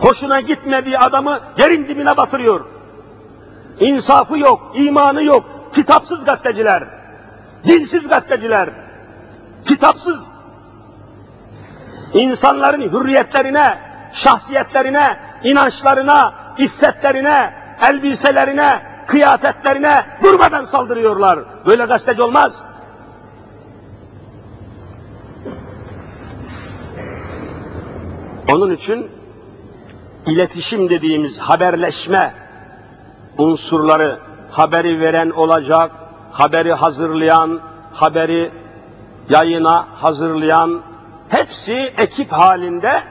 [0.00, 2.75] Hoşuna gitmediği adamı yerin dibine batırıyor.
[3.80, 5.44] İnsafı yok, imanı yok.
[5.72, 6.84] Kitapsız gazeteciler,
[7.64, 8.70] dinsiz gazeteciler,
[9.64, 10.26] kitapsız.
[12.14, 13.78] İnsanların hürriyetlerine,
[14.12, 21.38] şahsiyetlerine, inançlarına, iffetlerine, elbiselerine, kıyafetlerine durmadan saldırıyorlar.
[21.66, 22.64] Böyle gazeteci olmaz.
[28.52, 29.10] Onun için
[30.26, 32.45] iletişim dediğimiz haberleşme
[33.38, 34.18] unsurları
[34.50, 35.90] haberi veren olacak,
[36.32, 37.60] haberi hazırlayan,
[37.92, 38.50] haberi
[39.28, 40.82] yayına hazırlayan
[41.28, 43.02] hepsi ekip halinde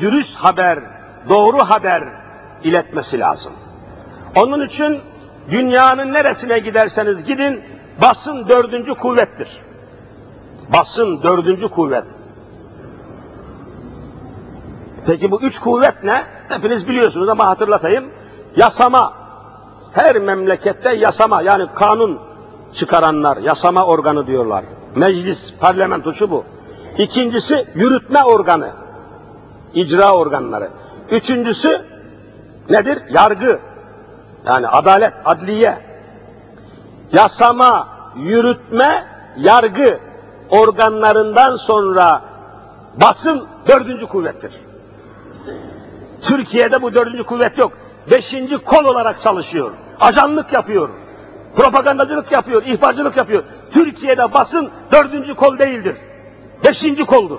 [0.00, 0.78] dürüst haber,
[1.28, 2.04] doğru haber
[2.64, 3.52] iletmesi lazım.
[4.36, 5.00] Onun için
[5.50, 7.62] dünyanın neresine giderseniz gidin
[8.02, 9.60] basın dördüncü kuvvettir.
[10.72, 12.04] Basın dördüncü kuvvet.
[15.06, 16.22] Peki bu üç kuvvet ne?
[16.48, 18.04] Hepiniz biliyorsunuz ama hatırlatayım.
[18.56, 19.19] Yasama.
[19.92, 22.18] Her memlekette yasama yani kanun
[22.72, 24.64] çıkaranlar, yasama organı diyorlar.
[24.94, 26.44] Meclis, parlamento şu bu.
[26.98, 28.70] İkincisi yürütme organı.
[29.74, 30.70] icra organları.
[31.10, 31.82] Üçüncüsü
[32.70, 32.98] nedir?
[33.10, 33.58] Yargı.
[34.46, 35.78] Yani adalet, adliye.
[37.12, 39.04] Yasama, yürütme,
[39.36, 39.98] yargı
[40.50, 42.22] organlarından sonra
[42.96, 44.52] basın dördüncü kuvvettir.
[46.22, 47.72] Türkiye'de bu dördüncü kuvvet yok.
[48.10, 49.72] Beşinci kol olarak çalışıyor.
[50.00, 50.88] Ajanlık yapıyor.
[51.56, 53.44] Propagandacılık yapıyor, ihbarcılık yapıyor.
[53.70, 55.96] Türkiye'de basın dördüncü kol değildir.
[56.64, 57.38] Beşinci koldur.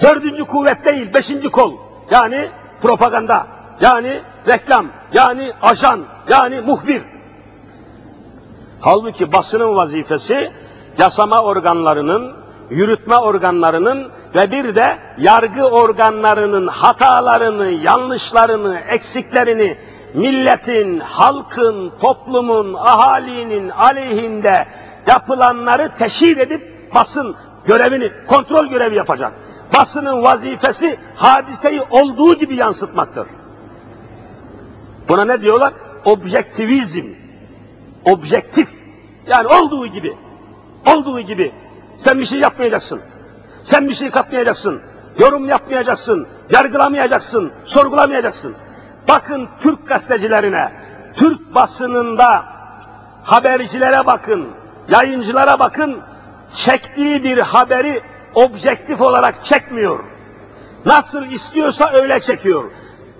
[0.00, 1.74] Dördüncü kuvvet değil, beşinci kol.
[2.10, 2.48] Yani
[2.82, 3.46] propaganda,
[3.80, 7.02] yani reklam, yani ajan, yani muhbir.
[8.80, 10.52] Halbuki basının vazifesi
[10.98, 12.32] yasama organlarının,
[12.70, 19.78] yürütme organlarının ve bir de yargı organlarının hatalarını, yanlışlarını, eksiklerini
[20.14, 24.66] milletin, halkın, toplumun, ahalinin aleyhinde
[25.06, 29.32] yapılanları teşhir edip basın görevini, kontrol görevi yapacak.
[29.74, 33.26] Basının vazifesi hadiseyi olduğu gibi yansıtmaktır.
[35.08, 35.72] Buna ne diyorlar?
[36.04, 37.04] Objektivizm.
[38.04, 38.68] Objektif.
[39.26, 40.16] Yani olduğu gibi.
[40.86, 41.52] Olduğu gibi.
[41.98, 43.00] Sen bir şey yapmayacaksın.
[43.64, 44.80] Sen bir şey katmayacaksın.
[45.18, 46.28] Yorum yapmayacaksın.
[46.50, 47.52] Yargılamayacaksın.
[47.64, 48.54] Sorgulamayacaksın.
[49.08, 50.72] Bakın Türk gazetecilerine,
[51.16, 52.44] Türk basınında
[53.22, 54.48] habercilere bakın,
[54.88, 56.00] yayıncılara bakın,
[56.54, 58.02] çektiği bir haberi
[58.34, 59.98] objektif olarak çekmiyor.
[60.86, 62.64] Nasıl istiyorsa öyle çekiyor.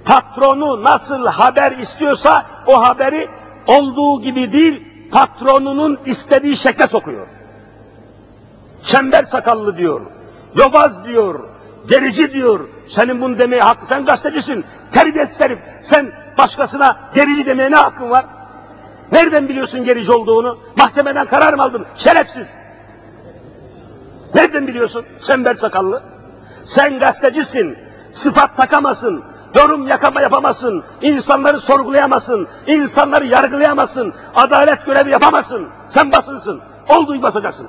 [0.04, 3.28] Patronu nasıl haber istiyorsa o haberi
[3.66, 7.26] olduğu gibi değil, patronunun istediği şekle sokuyor.
[8.82, 10.00] Çember sakallı diyor,
[10.54, 11.40] yobaz diyor,
[11.88, 12.68] gerici diyor.
[12.88, 15.58] Senin bunu demeye hakkı, sen gazetecisin, terbiyesiz herif.
[15.82, 18.24] Sen başkasına gerici demeye ne hakkın var?
[19.12, 20.58] Nereden biliyorsun gerici olduğunu?
[20.76, 21.86] Mahkemeden karar mı aldın?
[21.96, 22.48] Şerefsiz.
[24.34, 25.04] Nereden biliyorsun?
[25.20, 26.02] Çember sakallı.
[26.64, 27.78] Sen gazetecisin,
[28.12, 29.24] sıfat takamasın,
[29.54, 35.68] yorum yakama yapamazsın, insanları sorgulayamazsın, insanları yargılayamazsın, adalet görevi yapamazsın.
[35.88, 37.66] Sen basınsın, olduğu basacaksın.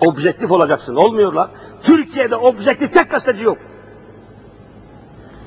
[0.00, 1.48] Objektif olacaksın, olmuyorlar.
[1.82, 3.58] Türkiye'de objektif tek gazeteci yok.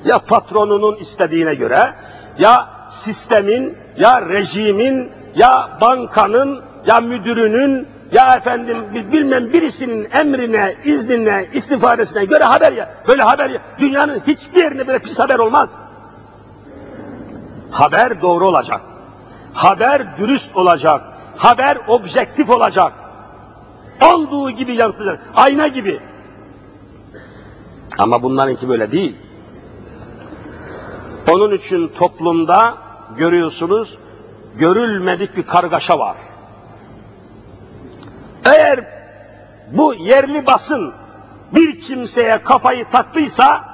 [0.04, 1.94] Ya patronunun istediğine göre,
[2.38, 8.76] ya sistemin, ya rejimin, ya bankanın, ya müdürünün, ya efendim
[9.12, 12.94] bilmem birisinin emrine, iznine, istifadesine göre haber ya.
[13.08, 13.60] Böyle haber ya.
[13.78, 15.70] Dünyanın hiçbir yerinde böyle pis haber olmaz.
[17.70, 18.80] Haber doğru olacak.
[19.52, 21.02] Haber dürüst olacak.
[21.36, 22.92] Haber objektif olacak.
[24.02, 25.20] Olduğu gibi yansıyacak.
[25.34, 26.00] Ayna gibi.
[27.98, 29.16] Ama bunlarınki böyle değil.
[31.30, 32.74] Onun için toplumda
[33.16, 33.98] görüyorsunuz
[34.58, 36.16] görülmedik bir kargaşa var.
[38.44, 38.84] Eğer
[39.72, 40.92] bu yerli basın
[41.54, 43.64] bir kimseye kafayı taktıysa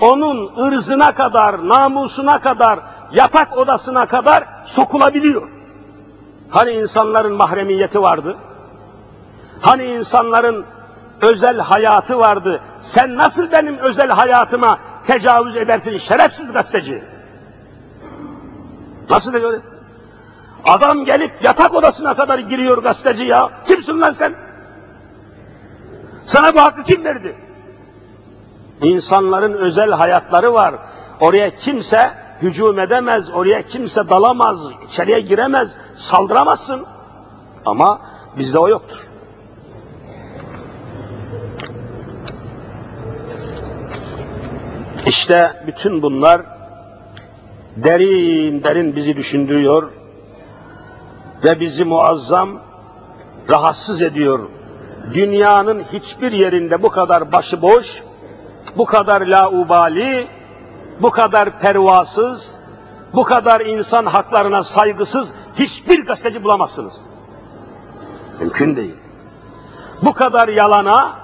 [0.00, 2.78] onun ırzına kadar, namusuna kadar,
[3.12, 5.48] yatak odasına kadar sokulabiliyor.
[6.50, 8.36] Hani insanların mahremiyeti vardı?
[9.62, 10.64] Hani insanların
[11.20, 12.60] özel hayatı vardı?
[12.80, 17.04] Sen nasıl benim özel hayatıma tecavüz edersin şerefsiz gazeteci?
[19.10, 19.74] Nasıl edersin?
[20.64, 23.50] Adam gelip yatak odasına kadar giriyor gazeteci ya.
[23.66, 24.34] Kimsin lan sen?
[26.26, 27.36] Sana bu hakkı kim verdi?
[28.82, 30.74] İnsanların özel hayatları var.
[31.20, 32.10] Oraya kimse
[32.42, 36.86] hücum edemez, oraya kimse dalamaz, içeriye giremez, saldıramazsın.
[37.66, 38.00] Ama
[38.36, 39.11] bizde o yoktur.
[45.12, 46.42] İşte bütün bunlar
[47.76, 49.90] derin derin bizi düşündürüyor
[51.44, 52.48] ve bizi muazzam
[53.50, 54.40] rahatsız ediyor.
[55.14, 58.02] Dünyanın hiçbir yerinde bu kadar başıboş,
[58.76, 60.26] bu kadar laubali,
[61.00, 62.54] bu kadar pervasız,
[63.14, 67.00] bu kadar insan haklarına saygısız hiçbir gazeteci bulamazsınız.
[68.40, 68.96] Mümkün değil.
[70.02, 71.16] Bu kadar yalana,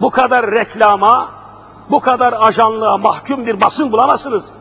[0.00, 1.45] bu kadar reklama,
[1.90, 4.52] bu kadar ajanlığa mahkum bir basın bulamazsınız.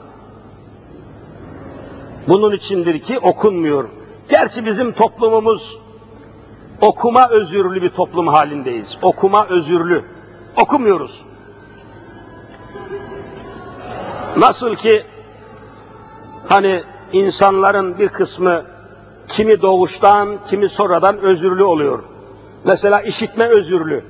[2.27, 3.89] Bunun içindir ki okunmuyor.
[4.29, 5.79] Gerçi bizim toplumumuz
[6.81, 8.97] okuma özürlü bir toplum halindeyiz.
[9.01, 10.05] Okuma özürlü.
[10.57, 11.25] Okumuyoruz.
[14.37, 15.03] Nasıl ki
[16.47, 18.63] hani insanların bir kısmı
[19.27, 22.03] kimi doğuştan, kimi sonradan özürlü oluyor.
[22.63, 24.05] Mesela işitme özürlü.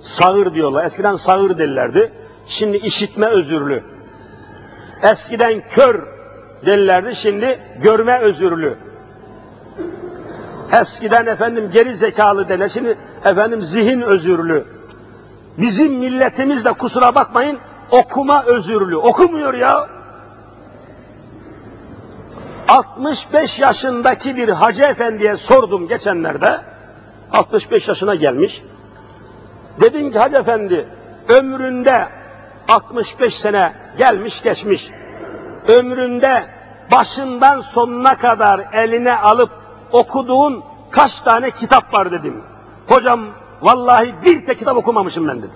[0.00, 0.84] Sağır diyorlar.
[0.84, 2.12] Eskiden sağır derlerdi.
[2.50, 3.82] Şimdi işitme özürlü.
[5.02, 6.06] Eskiden kör
[6.66, 7.14] derlerdi.
[7.14, 8.76] Şimdi görme özürlü.
[10.72, 12.68] Eskiden efendim geri zekalı derler.
[12.68, 14.64] Şimdi efendim zihin özürlü.
[15.58, 17.58] Bizim milletimiz de kusura bakmayın
[17.90, 18.96] okuma özürlü.
[18.96, 19.88] Okumuyor ya.
[22.68, 26.60] 65 yaşındaki bir hacı efendiye sordum geçenlerde.
[27.32, 28.62] 65 yaşına gelmiş.
[29.80, 30.86] Dedim ki hacı efendi
[31.28, 32.19] ömründe
[32.70, 34.90] 65 sene gelmiş geçmiş.
[35.68, 36.44] Ömründe
[36.92, 39.50] başından sonuna kadar eline alıp
[39.92, 42.42] okuduğun kaç tane kitap var dedim.
[42.88, 43.20] Hocam
[43.62, 45.50] vallahi bir tek kitap okumamışım ben dedim.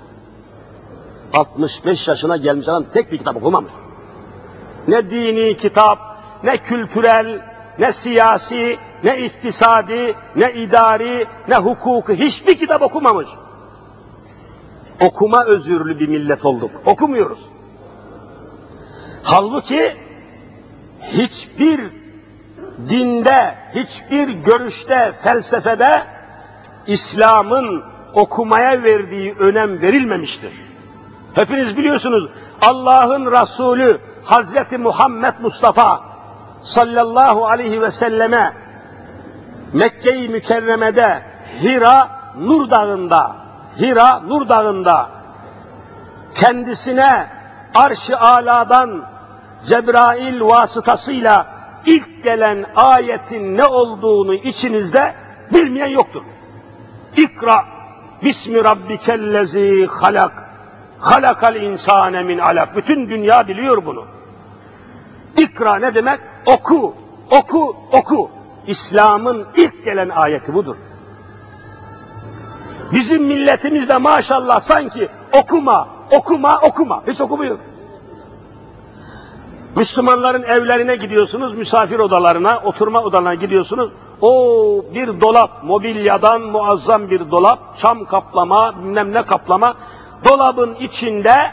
[1.33, 3.73] 65 yaşına gelmiş adam tek bir kitap okumamış.
[4.89, 5.99] Ne dini kitap,
[6.43, 7.41] ne kültürel,
[7.79, 13.29] ne siyasi, ne iktisadi, ne idari, ne hukuku hiçbir kitap okumamış.
[15.01, 16.71] Okuma özürlü bir millet olduk.
[16.87, 17.41] Okumuyoruz.
[19.23, 19.97] Halbuki
[21.03, 21.81] hiçbir
[22.89, 26.03] dinde, hiçbir görüşte, felsefede
[26.87, 27.83] İslam'ın
[28.15, 30.53] okumaya verdiği önem verilmemiştir.
[31.35, 32.29] Hepiniz biliyorsunuz
[32.63, 36.01] Allah'ın Resulü Hazreti Muhammed Mustafa
[36.63, 38.53] sallallahu aleyhi ve selleme
[39.73, 41.23] Mekke-i Mükerreme'de
[41.63, 43.44] Hira Nur Dağı'nda
[43.81, 45.09] Hira Nur Dağı'nda
[46.35, 47.27] kendisine
[47.75, 49.05] arş-ı aladan
[49.65, 51.47] Cebrail vasıtasıyla
[51.87, 55.15] ilk gelen ayetin ne olduğunu içinizde
[55.53, 56.23] bilmeyen yoktur.
[57.17, 57.65] İkra
[58.23, 60.49] Bismi Rabbikellezi halak
[60.99, 62.77] halakal insane min alak.
[62.77, 64.05] Bütün dünya biliyor bunu.
[65.37, 66.21] İkra ne demek?
[66.47, 66.95] Oku,
[67.31, 68.31] oku, oku.
[68.67, 70.77] İslam'ın ilk gelen ayeti budur.
[72.93, 77.03] Bizim milletimizde maşallah sanki okuma, okuma, okuma.
[77.07, 77.59] Hiç okumuyor.
[79.77, 83.91] Müslümanların evlerine gidiyorsunuz, misafir odalarına, oturma odalarına gidiyorsunuz.
[84.21, 89.75] O bir dolap, mobilyadan muazzam bir dolap, çam kaplama, bilmem ne kaplama.
[90.29, 91.51] Dolabın içinde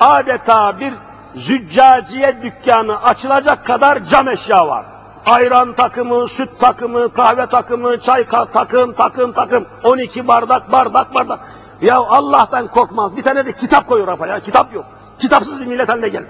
[0.00, 0.94] adeta bir
[1.34, 4.84] züccaciye dükkanı açılacak kadar cam eşya var.
[5.28, 9.66] Ayran takımı, süt takımı, kahve takımı, çay takım, takım, takım.
[9.84, 11.40] 12 bardak, bardak, bardak.
[11.82, 13.16] Ya Allah'tan korkmaz.
[13.16, 14.40] Bir tane de kitap koyuyor rafa ya.
[14.40, 14.84] Kitap yok.
[15.18, 16.28] Kitapsız bir millet haline geldi.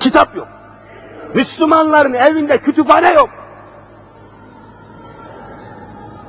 [0.00, 0.48] Kitap yok.
[1.34, 3.30] Müslümanların evinde kütüphane yok.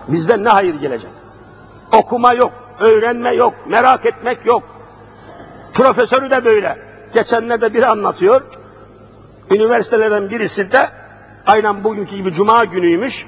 [0.07, 1.12] Bizden ne hayır gelecek?
[1.91, 4.64] Okuma yok, öğrenme yok, merak etmek yok.
[5.74, 6.78] Profesörü de böyle.
[7.14, 8.59] Geçenlerde biri anlatıyor.
[9.52, 10.89] Üniversitelerden birisinde
[11.47, 13.28] aynen bugünkü gibi cuma günüymüş.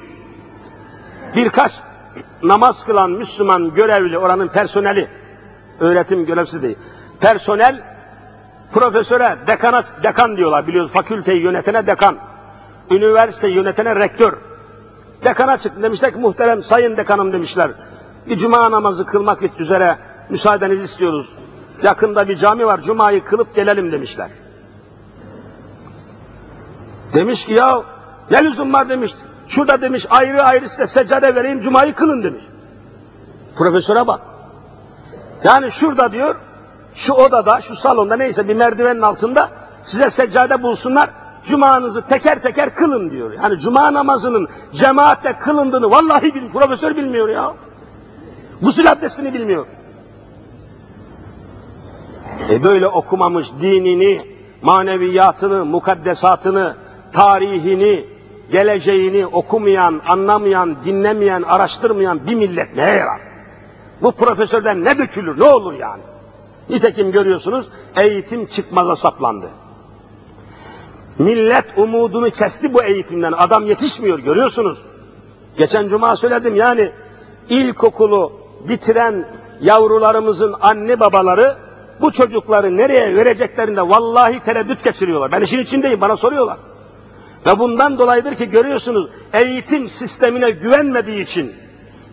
[1.36, 1.80] Birkaç
[2.43, 5.07] namaz kılan Müslüman görevli oranın personeli,
[5.80, 6.78] öğretim görevlisi değil.
[7.19, 7.84] Personel
[8.74, 10.91] profesöre, dekana, dekan diyorlar biliyoruz.
[10.91, 12.17] Fakülteyi yönetene dekan.
[12.91, 14.34] Üniversiteyi yönetene rektör.
[15.24, 17.72] Dekana çıktı demişler ki muhterem sayın dekanım demişler.
[18.28, 19.97] Bir cuma namazı kılmak üzere
[20.30, 21.30] müsaadenizi istiyoruz.
[21.84, 24.30] Yakında bir cami var, cumayı kılıp gelelim demişler.
[27.14, 27.84] Demiş ki ya
[28.32, 29.16] ne lüzum var demiş.
[29.47, 32.43] Şurada demiş ayrı ayrı size seccade vereyim cumayı kılın demiş.
[33.55, 34.22] Profesöre bak.
[35.43, 36.36] Yani şurada diyor
[36.95, 39.49] şu odada, şu salonda neyse bir merdivenin altında
[39.84, 41.09] size seccade bulsunlar.
[41.43, 43.34] Cumanızı teker teker kılın diyor.
[43.34, 47.53] Yani cuma namazının cemaatte kılındığını vallahi bil, profesör bilmiyor ya.
[48.62, 49.66] Gusül abdestini bilmiyor.
[52.49, 54.22] E böyle okumamış, dinini,
[54.62, 56.76] maneviyatını, mukaddesatını,
[57.14, 58.05] tarihini,
[58.51, 63.22] geleceğini okumayan, anlamayan, dinlemeyen, araştırmayan bir millet neye yarar?
[64.01, 66.01] Bu profesörden ne dökülür, ne olur yani?
[66.70, 69.49] Nitekim görüyorsunuz eğitim çıkmaza saplandı.
[71.20, 73.32] Millet umudunu kesti bu eğitimden.
[73.32, 74.82] Adam yetişmiyor görüyorsunuz.
[75.57, 76.91] Geçen cuma söyledim yani
[77.49, 78.34] ilkokulu
[78.68, 79.26] bitiren
[79.62, 81.57] yavrularımızın anne babaları
[82.01, 85.32] bu çocukları nereye vereceklerinde vallahi tereddüt geçiriyorlar.
[85.32, 86.57] Ben işin içindeyim bana soruyorlar.
[87.46, 91.56] Ve bundan dolayıdır ki görüyorsunuz eğitim sistemine güvenmediği için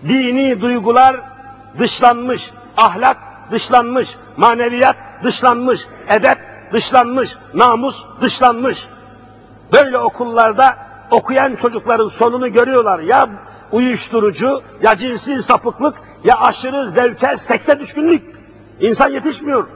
[0.08, 1.20] dini duygular
[1.78, 3.16] dışlanmış, ahlak
[3.50, 6.38] dışlanmış, maneviyat dışlanmış, edep
[6.72, 8.88] dışlanmış, namus dışlanmış.
[9.72, 10.76] Böyle okullarda
[11.10, 12.98] okuyan çocukların sonunu görüyorlar.
[12.98, 13.28] Ya
[13.72, 18.38] uyuşturucu, ya cinsi sapıklık, ya aşırı zevke, sekse düşkünlük.
[18.80, 19.66] İnsan yetişmiyor.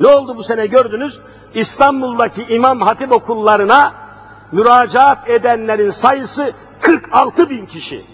[0.00, 1.20] Ne oldu bu sene gördünüz?
[1.54, 4.03] İstanbul'daki İmam Hatip okullarına
[4.52, 8.04] müracaat edenlerin sayısı 46 bin kişi.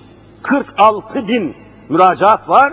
[0.43, 1.57] 46 bin
[1.89, 2.73] müracaat var.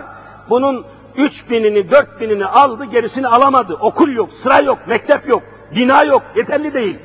[0.50, 0.86] Bunun
[1.16, 3.74] 3 binini, 4 binini aldı, gerisini alamadı.
[3.74, 5.42] Okul yok, sıra yok, mektep yok,
[5.76, 6.98] bina yok, yeterli değil.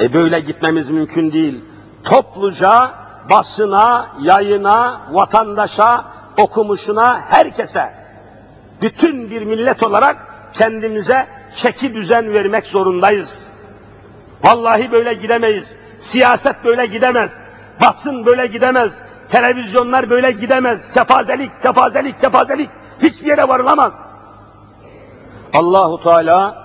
[0.00, 1.64] E böyle gitmemiz mümkün değil.
[2.04, 2.90] Topluca
[3.30, 6.04] basına, yayına, vatandaşa,
[6.38, 7.92] okumuşuna, herkese,
[8.82, 10.16] bütün bir millet olarak
[10.52, 13.44] kendimize çeki düzen vermek zorundayız.
[14.42, 15.76] Vallahi böyle gidemeyiz.
[15.98, 17.38] Siyaset böyle gidemez.
[17.80, 19.00] Basın böyle gidemez.
[19.28, 20.88] Televizyonlar böyle gidemez.
[20.94, 22.70] Kepazelik, kepazelik, kepazelik.
[23.02, 23.94] Hiçbir yere varılamaz.
[25.52, 26.62] Allahu Teala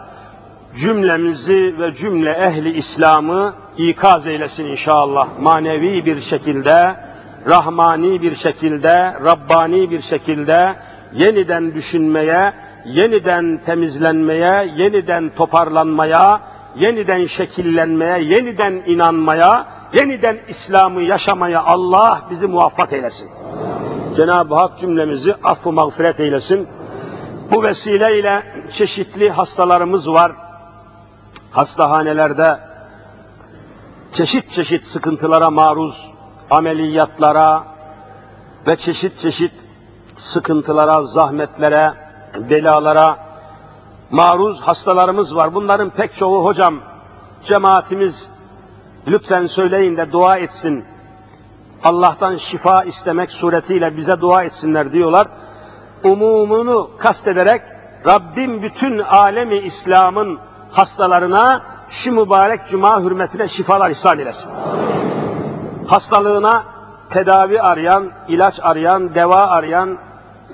[0.76, 5.28] cümlemizi ve cümle ehli İslam'ı ikaz eylesin inşallah.
[5.40, 6.96] Manevi bir şekilde,
[7.48, 10.76] rahmani bir şekilde, Rabbani bir şekilde
[11.14, 12.54] yeniden düşünmeye,
[12.86, 16.42] yeniden temizlenmeye, yeniden toparlanmaya,
[16.80, 23.30] yeniden şekillenmeye, yeniden inanmaya, yeniden İslam'ı yaşamaya Allah bizi muvaffak eylesin.
[24.16, 26.68] Cenab-ı Hak cümlemizi affı mağfiret eylesin.
[27.52, 30.32] Bu vesileyle çeşitli hastalarımız var.
[31.52, 32.60] Hastahanelerde
[34.14, 36.12] çeşit çeşit sıkıntılara maruz,
[36.50, 37.64] ameliyatlara
[38.68, 39.52] ve çeşit çeşit
[40.18, 41.94] sıkıntılara, zahmetlere,
[42.50, 43.27] belalara
[44.12, 45.54] maruz hastalarımız var.
[45.54, 46.76] Bunların pek çoğu hocam,
[47.44, 48.32] cemaatimiz
[49.08, 50.86] lütfen söyleyin de dua etsin.
[51.84, 55.28] Allah'tan şifa istemek suretiyle bize dua etsinler diyorlar.
[56.04, 57.62] Umumunu kastederek
[58.06, 60.40] Rabbim bütün alemi İslam'ın
[60.72, 64.52] hastalarına şu mübarek cuma hürmetine şifalar ihsan eylesin.
[65.88, 66.64] Hastalığına
[67.10, 69.98] tedavi arayan, ilaç arayan, deva arayan,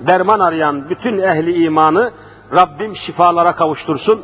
[0.06, 2.12] derman arayan bütün ehli imanı
[2.54, 4.22] Rabbim şifalara kavuştursun.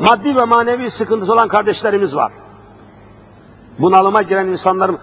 [0.00, 2.32] Maddi ve manevi sıkıntısı olan kardeşlerimiz var.
[3.78, 4.98] Bunalıma giren insanların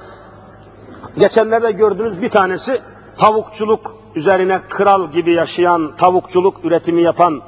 [1.17, 2.81] geçenlerde gördüğünüz bir tanesi
[3.17, 7.41] tavukçuluk üzerine kral gibi yaşayan, tavukçuluk üretimi yapan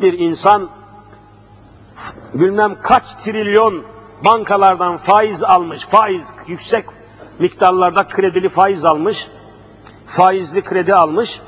[0.00, 0.68] bir insan
[2.34, 3.82] bilmem kaç trilyon
[4.24, 6.84] bankalardan faiz almış, faiz yüksek
[7.38, 9.28] miktarlarda kredili faiz almış,
[10.06, 11.40] faizli kredi almış,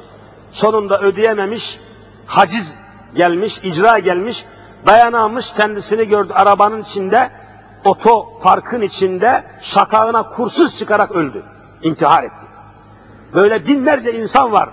[0.52, 1.80] sonunda ödeyememiş,
[2.26, 2.76] haciz
[3.14, 4.44] gelmiş, icra gelmiş,
[4.86, 7.30] dayanamamış kendisini gördü arabanın içinde,
[7.84, 11.42] oto parkın içinde şakağına kursuz çıkarak öldü,
[11.82, 12.46] intihar etti.
[13.34, 14.68] Böyle binlerce insan var.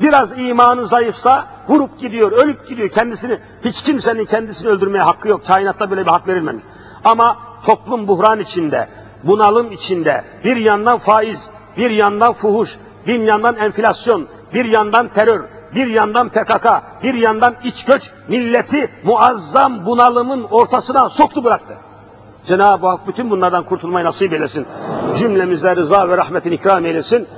[0.00, 3.38] Biraz imanı zayıfsa vurup gidiyor, ölüp gidiyor kendisini.
[3.64, 5.46] Hiç kimsenin kendisini öldürmeye hakkı yok.
[5.46, 6.64] Kainatta böyle bir hak verilmemiş.
[7.04, 8.88] Ama toplum buhran içinde,
[9.24, 15.44] bunalım içinde, bir yandan faiz, bir yandan fuhuş, bir yandan enflasyon, bir yandan terör,
[15.74, 16.66] bir yandan PKK,
[17.02, 21.74] bir yandan iç göç milleti muazzam bunalımın ortasına soktu bıraktı.
[22.46, 24.66] Cenab-ı Hak bütün bunlardan kurtulmayı nasip eylesin.
[25.18, 27.28] Cümlemize rıza ve rahmetin ikram eylesin.